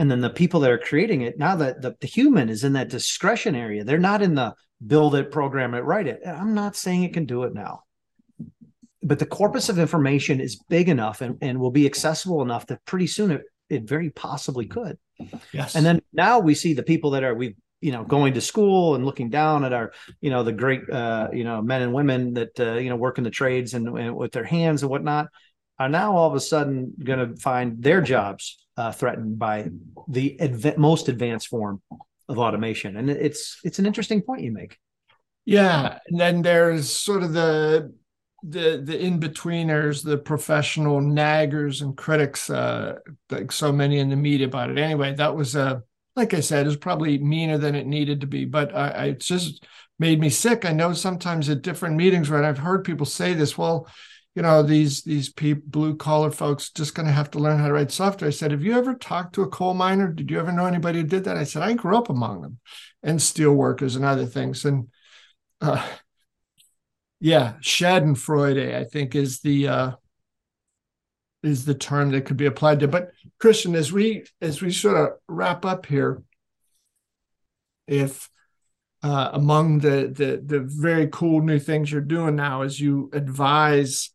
and 0.00 0.10
then 0.10 0.22
the 0.22 0.30
people 0.30 0.60
that 0.60 0.70
are 0.70 0.78
creating 0.78 1.20
it 1.20 1.38
now 1.38 1.54
that 1.54 1.82
the, 1.82 1.94
the 2.00 2.06
human 2.06 2.48
is 2.48 2.64
in 2.64 2.72
that 2.72 2.88
discretion 2.88 3.54
area 3.54 3.84
they're 3.84 3.98
not 3.98 4.22
in 4.22 4.34
the 4.34 4.54
build 4.86 5.14
it 5.14 5.30
program 5.30 5.74
it 5.74 5.80
write 5.80 6.06
it. 6.06 6.20
I'm 6.26 6.54
not 6.54 6.76
saying 6.76 7.04
it 7.04 7.12
can 7.12 7.26
do 7.26 7.44
it 7.44 7.54
now. 7.54 7.84
But 9.02 9.18
the 9.18 9.26
corpus 9.26 9.68
of 9.68 9.78
information 9.78 10.40
is 10.40 10.62
big 10.68 10.88
enough 10.88 11.20
and, 11.20 11.38
and 11.40 11.58
will 11.58 11.70
be 11.70 11.86
accessible 11.86 12.42
enough 12.42 12.66
that 12.66 12.84
pretty 12.84 13.06
soon 13.06 13.30
it, 13.30 13.42
it 13.68 13.82
very 13.84 14.10
possibly 14.10 14.66
could. 14.66 14.98
Yes. 15.52 15.74
And 15.74 15.84
then 15.84 16.00
now 16.12 16.38
we 16.38 16.54
see 16.54 16.74
the 16.74 16.82
people 16.82 17.10
that 17.10 17.24
are 17.24 17.34
we've 17.34 17.56
you 17.80 17.92
know 17.92 18.04
going 18.04 18.34
to 18.34 18.40
school 18.42 18.94
and 18.94 19.06
looking 19.06 19.30
down 19.30 19.64
at 19.64 19.72
our 19.72 19.92
you 20.20 20.30
know 20.30 20.42
the 20.42 20.52
great 20.52 20.88
uh, 20.90 21.28
you 21.32 21.44
know 21.44 21.62
men 21.62 21.82
and 21.82 21.92
women 21.92 22.34
that 22.34 22.58
uh, 22.60 22.74
you 22.74 22.90
know 22.90 22.96
work 22.96 23.18
in 23.18 23.24
the 23.24 23.30
trades 23.30 23.74
and, 23.74 23.88
and, 23.98 24.16
with 24.16 24.32
their 24.32 24.44
hands 24.44 24.82
and 24.82 24.90
whatnot 24.90 25.28
are 25.80 25.88
now 25.88 26.14
all 26.14 26.28
of 26.28 26.34
a 26.34 26.40
sudden 26.40 26.92
going 27.02 27.18
to 27.18 27.36
find 27.40 27.82
their 27.82 28.02
jobs 28.02 28.58
uh, 28.76 28.92
threatened 28.92 29.38
by 29.38 29.70
the 30.08 30.38
adv- 30.38 30.76
most 30.76 31.08
advanced 31.08 31.48
form 31.48 31.80
of 32.28 32.38
automation. 32.38 32.98
And 32.98 33.08
it's 33.08 33.58
it's 33.64 33.78
an 33.78 33.86
interesting 33.86 34.20
point 34.20 34.42
you 34.42 34.52
make. 34.52 34.78
Yeah. 35.46 35.98
And 36.06 36.20
then 36.20 36.42
there's 36.42 36.90
sort 36.90 37.22
of 37.22 37.32
the 37.32 37.94
the 38.42 38.82
the 38.84 38.98
in-betweeners 38.98 40.02
the 40.02 40.16
professional 40.16 40.98
naggers 41.00 41.82
and 41.82 41.94
critics 41.94 42.48
uh 42.48 42.94
like 43.28 43.52
so 43.52 43.70
many 43.70 43.98
in 43.98 44.08
the 44.08 44.16
media 44.16 44.46
about 44.46 44.70
it. 44.70 44.78
Anyway 44.78 45.14
that 45.14 45.36
was 45.36 45.54
uh 45.54 45.80
like 46.16 46.32
i 46.32 46.40
said 46.40 46.66
is 46.66 46.76
probably 46.76 47.18
meaner 47.18 47.58
than 47.58 47.74
it 47.74 47.86
needed 47.86 48.22
to 48.22 48.26
be 48.26 48.46
but 48.46 48.74
I, 48.74 49.04
I 49.04 49.10
just 49.12 49.66
made 49.98 50.18
me 50.18 50.30
sick. 50.30 50.64
I 50.64 50.72
know 50.72 50.94
sometimes 50.94 51.50
at 51.50 51.60
different 51.60 51.96
meetings 51.96 52.30
right? 52.30 52.44
i've 52.44 52.56
heard 52.56 52.84
people 52.84 53.04
say 53.04 53.34
this 53.34 53.58
well 53.58 53.86
you 54.34 54.42
know 54.42 54.62
these 54.62 55.02
these 55.02 55.32
blue 55.32 55.96
collar 55.96 56.30
folks 56.30 56.70
just 56.70 56.94
going 56.94 57.06
to 57.06 57.12
have 57.12 57.30
to 57.32 57.38
learn 57.38 57.58
how 57.58 57.66
to 57.66 57.72
write 57.72 57.90
software. 57.90 58.28
I 58.28 58.32
said 58.32 58.52
have 58.52 58.62
you 58.62 58.78
ever 58.78 58.94
talked 58.94 59.34
to 59.34 59.42
a 59.42 59.48
coal 59.48 59.74
miner? 59.74 60.08
Did 60.08 60.30
you 60.30 60.38
ever 60.38 60.52
know 60.52 60.66
anybody 60.66 61.00
who 61.00 61.06
did 61.06 61.24
that? 61.24 61.36
I 61.36 61.44
said 61.44 61.62
i 61.62 61.72
grew 61.72 61.96
up 61.96 62.10
among 62.10 62.42
them 62.42 62.58
and 63.02 63.20
steel 63.20 63.52
workers 63.52 63.96
and 63.96 64.04
other 64.04 64.26
things. 64.26 64.64
And 64.64 64.88
uh, 65.60 65.86
yeah, 67.18 67.54
Schadenfreude, 67.60 68.74
I 68.74 68.84
think, 68.84 69.14
is 69.14 69.40
the 69.40 69.68
uh, 69.68 69.90
is 71.42 71.64
the 71.64 71.74
term 71.74 72.10
that 72.10 72.24
could 72.24 72.36
be 72.36 72.46
applied 72.46 72.80
to. 72.80 72.88
But 72.88 73.10
Christian, 73.38 73.74
as 73.74 73.92
we 73.92 74.24
as 74.40 74.62
we 74.62 74.70
sort 74.70 74.96
of 74.96 75.18
wrap 75.28 75.64
up 75.64 75.86
here, 75.86 76.22
if 77.86 78.30
uh, 79.02 79.30
among 79.32 79.80
the, 79.80 80.12
the 80.14 80.40
the 80.44 80.60
very 80.60 81.08
cool 81.08 81.40
new 81.40 81.58
things 81.58 81.90
you're 81.90 82.00
doing 82.00 82.36
now 82.36 82.62
is 82.62 82.80
you 82.80 83.10
advise 83.12 84.10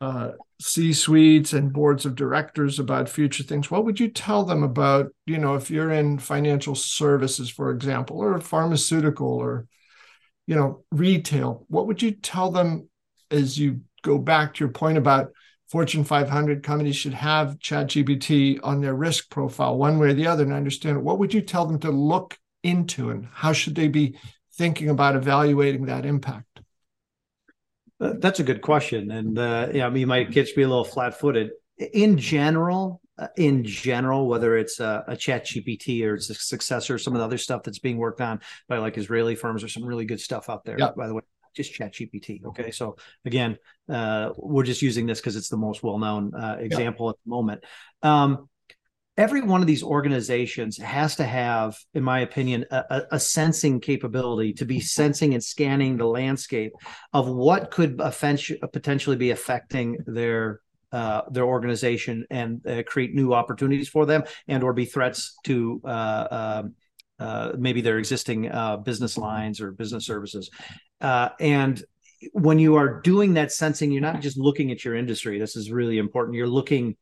uh, 0.00 0.32
C 0.60 0.92
suites 0.92 1.52
and 1.52 1.72
boards 1.72 2.06
of 2.06 2.14
directors 2.14 2.78
about 2.78 3.08
future 3.08 3.42
things. 3.42 3.70
What 3.70 3.84
would 3.84 4.00
you 4.00 4.08
tell 4.08 4.44
them 4.44 4.62
about, 4.62 5.08
you 5.26 5.38
know, 5.38 5.54
if 5.54 5.70
you're 5.70 5.90
in 5.90 6.18
financial 6.18 6.74
services, 6.74 7.50
for 7.50 7.70
example, 7.70 8.18
or 8.18 8.40
pharmaceutical 8.40 9.28
or 9.28 9.66
you 10.50 10.56
know, 10.56 10.82
retail, 10.90 11.64
what 11.68 11.86
would 11.86 12.02
you 12.02 12.10
tell 12.10 12.50
them 12.50 12.88
as 13.30 13.56
you 13.56 13.82
go 14.02 14.18
back 14.18 14.52
to 14.52 14.64
your 14.64 14.72
point 14.72 14.98
about 14.98 15.30
Fortune 15.68 16.02
500 16.02 16.64
companies 16.64 16.96
should 16.96 17.14
have 17.14 17.56
ChatGPT 17.60 18.58
on 18.64 18.80
their 18.80 18.96
risk 18.96 19.30
profile, 19.30 19.78
one 19.78 20.00
way 20.00 20.08
or 20.08 20.12
the 20.12 20.26
other, 20.26 20.42
and 20.42 20.52
understand? 20.52 21.04
What 21.04 21.20
would 21.20 21.32
you 21.32 21.40
tell 21.40 21.66
them 21.66 21.78
to 21.78 21.92
look 21.92 22.36
into, 22.64 23.10
and 23.10 23.28
how 23.32 23.52
should 23.52 23.76
they 23.76 23.86
be 23.86 24.18
thinking 24.54 24.88
about 24.88 25.14
evaluating 25.14 25.86
that 25.86 26.04
impact? 26.04 26.49
Uh, 28.00 28.14
that's 28.18 28.40
a 28.40 28.42
good 28.42 28.62
question, 28.62 29.10
and 29.10 29.38
uh, 29.38 29.68
yeah, 29.72 29.86
I 29.86 29.90
mean, 29.90 30.00
you 30.00 30.06
might 30.06 30.32
catch 30.32 30.56
me 30.56 30.62
a 30.62 30.68
little 30.68 30.84
flat-footed. 30.84 31.50
In 31.92 32.16
general, 32.18 33.00
uh, 33.18 33.28
in 33.36 33.64
general, 33.64 34.26
whether 34.26 34.56
it's 34.56 34.80
a, 34.80 35.04
a 35.06 35.16
chat 35.16 35.46
GPT 35.46 36.04
or 36.04 36.14
it's 36.14 36.30
a 36.30 36.34
successor, 36.34 36.98
some 36.98 37.14
of 37.14 37.18
the 37.18 37.24
other 37.24 37.38
stuff 37.38 37.62
that's 37.62 37.78
being 37.78 37.98
worked 37.98 38.20
on 38.20 38.40
by 38.68 38.78
like 38.78 38.96
Israeli 38.96 39.34
firms, 39.34 39.62
there's 39.62 39.74
some 39.74 39.84
really 39.84 40.06
good 40.06 40.20
stuff 40.20 40.48
out 40.48 40.64
there, 40.64 40.78
by 40.96 41.06
the 41.06 41.14
way 41.14 41.22
just 41.54 41.72
chat 41.72 41.92
gpt 41.92 42.44
okay? 42.46 42.70
So 42.70 42.96
again 43.24 43.58
uh, 43.88 44.30
we're 44.36 44.62
just 44.62 44.82
using 44.82 45.06
this 45.06 45.20
because 45.20 45.36
it's 45.36 45.48
the 45.48 45.56
most 45.56 45.82
well-known 45.82 46.34
uh, 46.34 46.56
example 46.60 47.10
at 47.10 47.16
the 47.24 47.30
moment. 47.30 47.64
Um, 48.02 48.48
every 49.20 49.42
one 49.42 49.60
of 49.60 49.66
these 49.66 49.82
organizations 49.82 50.78
has 50.78 51.14
to 51.14 51.24
have 51.24 51.76
in 51.92 52.02
my 52.02 52.20
opinion 52.20 52.64
a, 52.70 53.02
a, 53.12 53.20
sensing 53.20 53.78
capability 53.78 54.50
to 54.54 54.64
be 54.64 54.80
sensing 54.80 55.34
and 55.34 55.44
scanning 55.44 55.98
the 55.98 56.06
landscape 56.06 56.72
of 57.12 57.28
what 57.28 57.70
could 57.70 57.98
potentially 57.98 59.16
be 59.16 59.30
affecting 59.30 59.98
their 60.06 60.60
uh, 60.92 61.20
their 61.30 61.44
organization 61.44 62.26
and 62.30 62.66
uh, 62.66 62.82
create 62.84 63.14
new 63.14 63.34
opportunities 63.34 63.90
for 63.90 64.06
them 64.06 64.24
and 64.48 64.64
or 64.64 64.72
be 64.72 64.86
threats 64.86 65.36
to 65.44 65.80
uh, 65.84 66.26
um, 66.30 66.74
uh 67.20 67.52
maybe 67.58 67.82
their 67.82 67.98
existing 67.98 68.50
uh, 68.50 68.78
business 68.78 69.18
lines 69.18 69.60
or 69.60 69.70
business 69.70 70.06
services. 70.06 70.50
Uh, 71.02 71.28
and 71.38 71.84
when 72.32 72.58
you 72.58 72.76
are 72.76 73.00
doing 73.02 73.34
that 73.34 73.52
sensing 73.52 73.92
you're 73.92 74.00
not 74.00 74.20
just 74.22 74.38
looking 74.38 74.70
at 74.70 74.82
your 74.82 74.96
industry. 74.96 75.38
This 75.38 75.56
is 75.56 75.70
really 75.70 75.98
important. 75.98 76.36
You're 76.36 76.56
looking 76.60 76.96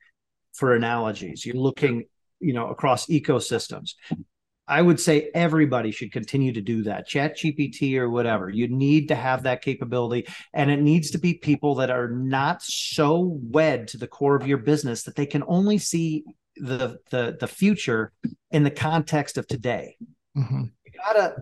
for 0.58 0.74
analogies 0.74 1.46
you're 1.46 1.56
looking 1.56 2.04
you 2.40 2.52
know 2.52 2.68
across 2.68 3.06
ecosystems 3.06 3.94
I 4.68 4.82
would 4.82 5.00
say 5.00 5.30
everybody 5.34 5.90
should 5.90 6.12
continue 6.12 6.52
to 6.52 6.60
do 6.60 6.82
that. 6.82 7.06
Chat 7.06 7.38
GPT 7.38 7.96
or 7.96 8.10
whatever. 8.10 8.50
You 8.50 8.68
need 8.68 9.08
to 9.08 9.14
have 9.14 9.44
that 9.44 9.62
capability. 9.62 10.26
And 10.52 10.70
it 10.70 10.80
needs 10.80 11.10
to 11.12 11.18
be 11.18 11.34
people 11.34 11.76
that 11.76 11.90
are 11.90 12.10
not 12.10 12.62
so 12.62 13.40
wed 13.42 13.88
to 13.88 13.96
the 13.96 14.06
core 14.06 14.36
of 14.36 14.46
your 14.46 14.58
business 14.58 15.04
that 15.04 15.16
they 15.16 15.24
can 15.24 15.42
only 15.48 15.78
see 15.78 16.24
the 16.56 16.98
the, 17.10 17.36
the 17.40 17.46
future 17.46 18.12
in 18.50 18.62
the 18.62 18.70
context 18.70 19.38
of 19.38 19.46
today. 19.46 19.96
Mm-hmm. 20.36 20.64
You 20.84 20.92
gotta 20.98 21.36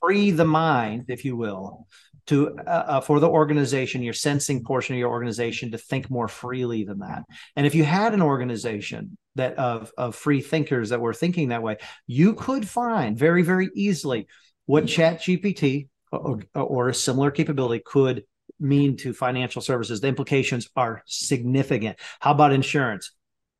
free 0.00 0.30
the 0.30 0.46
mind, 0.46 1.06
if 1.08 1.24
you 1.24 1.36
will, 1.36 1.86
to 2.26 2.56
uh, 2.58 2.70
uh, 2.70 3.00
for 3.00 3.20
the 3.20 3.28
organization 3.28 4.02
your 4.02 4.12
sensing 4.12 4.62
portion 4.62 4.94
of 4.94 4.98
your 4.98 5.10
organization 5.10 5.70
to 5.72 5.78
think 5.78 6.10
more 6.10 6.28
freely 6.28 6.84
than 6.84 7.00
that. 7.00 7.22
And 7.56 7.66
if 7.66 7.74
you 7.74 7.84
had 7.84 8.14
an 8.14 8.22
organization 8.22 9.16
that 9.36 9.54
of 9.54 9.92
of 9.96 10.14
free 10.14 10.40
thinkers 10.40 10.90
that 10.90 11.00
were 11.00 11.14
thinking 11.14 11.48
that 11.48 11.62
way 11.62 11.78
you 12.06 12.34
could 12.34 12.68
find 12.68 13.16
very 13.18 13.42
very 13.42 13.70
easily 13.74 14.26
what 14.66 14.86
chat 14.86 15.20
gpt 15.20 15.88
or, 16.12 16.40
or 16.54 16.88
a 16.90 16.94
similar 16.94 17.30
capability 17.30 17.82
could 17.84 18.24
mean 18.60 18.96
to 18.98 19.12
financial 19.12 19.62
services. 19.62 20.00
The 20.00 20.08
implications 20.08 20.68
are 20.76 21.02
significant. 21.06 21.98
How 22.20 22.32
about 22.32 22.52
insurance? 22.52 23.12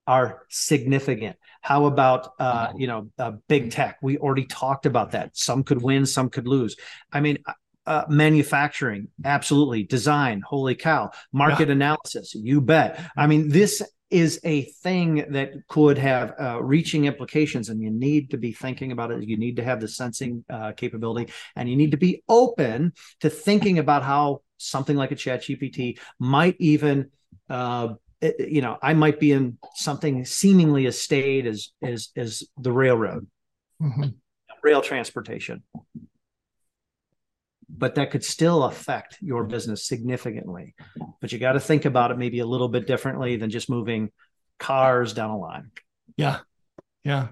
Are 0.07 0.43
significant. 0.49 1.37
How 1.61 1.85
about 1.85 2.33
uh, 2.41 2.73
you 2.77 2.89
know 2.89 3.11
uh, 3.21 3.33
big 3.49 3.71
tech? 3.71 3.99
We 4.03 4.19
already 4.19 4.47
talked 4.47 4.85
about 4.85 5.13
that. 5.13 5.37
Some 5.37 5.63
could 5.63 5.81
win 5.81 6.07
some 6.07 6.29
could 6.29 6.49
lose. 6.49 6.75
I 7.13 7.21
mean 7.21 7.39
uh, 7.87 8.05
manufacturing, 8.09 9.09
absolutely. 9.25 9.83
Design, 9.85 10.41
holy 10.41 10.75
cow. 10.75 11.11
Market 11.33 11.69
yeah. 11.69 11.73
analysis, 11.73 12.35
you 12.35 12.61
bet. 12.61 13.01
I 13.17 13.27
mean, 13.27 13.49
this 13.49 13.83
is 14.11 14.39
a 14.45 14.63
thing 14.83 15.25
that 15.31 15.53
could 15.69 15.97
have 15.99 16.35
uh, 16.39 16.63
reaching 16.63 17.07
implications, 17.07 17.71
and 17.71 17.81
you 17.81 17.91
need 17.91 18.31
to 18.31 18.37
be 18.37 18.53
thinking 18.53 18.93
about 18.93 19.11
it. 19.11 19.27
You 19.27 19.37
need 19.37 19.57
to 19.57 19.65
have 19.65 19.81
the 19.81 19.89
sensing 19.89 20.45
uh, 20.51 20.73
capability, 20.73 21.33
and 21.57 21.69
you 21.69 21.77
need 21.77 21.93
to 21.93 21.97
be 21.97 22.23
open 22.29 22.93
to 23.21 23.31
thinking 23.31 23.79
about 23.79 24.03
how 24.03 24.43
something 24.59 24.97
like 24.97 25.13
a 25.13 25.17
Chat 25.17 25.43
GPT 25.43 25.99
might 26.19 26.57
even. 26.59 27.11
Uh, 27.49 27.95
you 28.39 28.63
know, 28.63 28.79
I 28.81 28.95
might 28.95 29.19
be 29.19 29.33
in 29.33 29.59
something 29.75 30.25
seemingly 30.25 30.87
as 30.87 31.01
staid 31.01 31.47
as 31.47 31.71
as 31.83 32.11
as 32.15 32.45
the 32.57 32.71
railroad, 32.71 33.27
mm-hmm. 33.81 34.11
rail 34.63 34.81
transportation 34.81 35.65
but 37.77 37.95
that 37.95 38.11
could 38.11 38.25
still 38.25 38.65
affect 38.65 39.19
your 39.21 39.45
business 39.45 39.87
significantly. 39.87 40.75
But 41.21 41.33
you 41.33 41.39
got 41.39 41.53
to 41.53 41.61
think 41.61 41.85
about 41.85 42.11
it 42.11 42.19
maybe 42.19 42.41
a 42.41 42.47
little 42.47 42.69
bit 42.69 42.87
differently 42.87 43.37
than 43.37 43.51
just 43.51 43.71
moving 43.71 44.11
cars 44.59 45.15
down 45.15 45.31
a 45.31 45.39
line. 45.39 45.71
Yeah. 46.17 46.41
Yeah. 47.03 47.29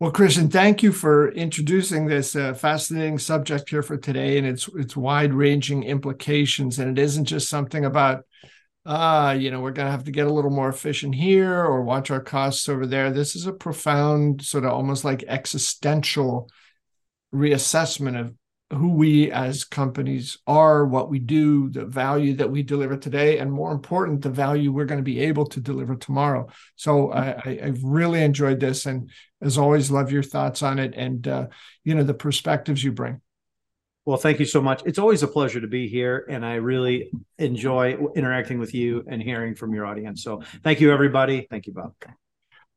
Well, 0.00 0.10
Christian, 0.10 0.48
thank 0.48 0.82
you 0.82 0.92
for 0.92 1.30
introducing 1.30 2.06
this 2.06 2.36
uh, 2.36 2.54
fascinating 2.54 3.18
subject 3.18 3.70
here 3.70 3.82
for 3.82 3.96
today 3.96 4.38
and 4.38 4.46
its 4.46 4.68
its 4.74 4.96
wide-ranging 4.96 5.82
implications. 5.84 6.78
And 6.78 6.98
it 6.98 7.02
isn't 7.02 7.26
just 7.26 7.48
something 7.48 7.84
about, 7.84 8.24
uh, 8.84 9.36
you 9.38 9.50
know, 9.50 9.60
we're 9.60 9.70
going 9.70 9.86
to 9.86 9.92
have 9.92 10.04
to 10.04 10.10
get 10.10 10.26
a 10.26 10.32
little 10.32 10.50
more 10.50 10.68
efficient 10.68 11.14
here 11.14 11.64
or 11.64 11.82
watch 11.82 12.10
our 12.10 12.20
costs 12.20 12.68
over 12.68 12.86
there. 12.86 13.10
This 13.10 13.36
is 13.36 13.46
a 13.46 13.52
profound, 13.52 14.42
sort 14.42 14.64
of 14.64 14.72
almost 14.72 15.04
like 15.04 15.24
existential 15.26 16.50
reassessment 17.32 18.20
of 18.20 18.34
who 18.72 18.90
we 18.90 19.30
as 19.30 19.64
companies 19.64 20.38
are, 20.46 20.84
what 20.84 21.10
we 21.10 21.18
do, 21.18 21.68
the 21.68 21.84
value 21.84 22.34
that 22.34 22.50
we 22.50 22.62
deliver 22.62 22.96
today, 22.96 23.38
and 23.38 23.52
more 23.52 23.72
important, 23.72 24.22
the 24.22 24.30
value 24.30 24.72
we're 24.72 24.86
going 24.86 25.00
to 25.00 25.04
be 25.04 25.20
able 25.20 25.46
to 25.46 25.60
deliver 25.60 25.94
tomorrow. 25.94 26.48
So 26.76 27.12
I, 27.12 27.58
have 27.62 27.82
really 27.82 28.22
enjoyed 28.22 28.60
this, 28.60 28.86
and 28.86 29.10
as 29.42 29.58
always, 29.58 29.90
love 29.90 30.10
your 30.10 30.22
thoughts 30.22 30.62
on 30.62 30.78
it 30.78 30.94
and 30.96 31.26
uh, 31.28 31.46
you 31.84 31.94
know 31.94 32.04
the 32.04 32.14
perspectives 32.14 32.82
you 32.82 32.92
bring. 32.92 33.20
Well, 34.06 34.18
thank 34.18 34.38
you 34.38 34.46
so 34.46 34.60
much. 34.60 34.82
It's 34.84 34.98
always 34.98 35.22
a 35.22 35.28
pleasure 35.28 35.60
to 35.60 35.68
be 35.68 35.88
here, 35.88 36.26
and 36.28 36.44
I 36.44 36.54
really 36.56 37.10
enjoy 37.38 37.96
interacting 38.14 38.58
with 38.58 38.74
you 38.74 39.04
and 39.08 39.22
hearing 39.22 39.54
from 39.54 39.72
your 39.72 39.86
audience. 39.86 40.22
So, 40.22 40.42
thank 40.62 40.80
you, 40.80 40.92
everybody. 40.92 41.46
Thank 41.50 41.66
you, 41.66 41.72
Bob. 41.72 41.94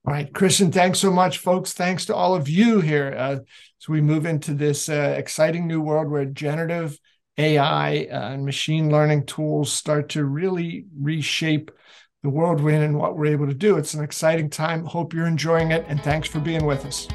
All 0.05 0.13
right, 0.13 0.33
Christian, 0.33 0.71
thanks 0.71 0.99
so 0.99 1.11
much, 1.11 1.39
folks. 1.39 1.73
Thanks 1.73 2.05
to 2.05 2.15
all 2.15 2.33
of 2.33 2.47
you 2.47 2.79
here. 2.79 3.13
Uh, 3.17 3.39
so 3.77 3.91
we 3.91 4.01
move 4.01 4.25
into 4.25 4.53
this 4.53 4.87
uh, 4.89 5.15
exciting 5.17 5.67
new 5.67 5.81
world 5.81 6.09
where 6.09 6.25
generative 6.25 6.97
AI 7.37 8.07
uh, 8.11 8.29
and 8.29 8.45
machine 8.45 8.89
learning 8.89 9.25
tools 9.25 9.71
start 9.71 10.09
to 10.09 10.23
really 10.25 10.85
reshape 10.99 11.71
the 12.23 12.29
world 12.29 12.61
we're 12.61 12.71
in 12.71 12.81
and 12.81 12.97
what 12.97 13.17
we're 13.17 13.27
able 13.27 13.47
to 13.47 13.53
do. 13.53 13.77
It's 13.77 13.93
an 13.93 14.03
exciting 14.03 14.49
time. 14.49 14.85
Hope 14.85 15.13
you're 15.13 15.27
enjoying 15.27 15.71
it, 15.71 15.85
and 15.87 16.01
thanks 16.01 16.27
for 16.27 16.39
being 16.39 16.65
with 16.65 16.85
us. 16.85 17.07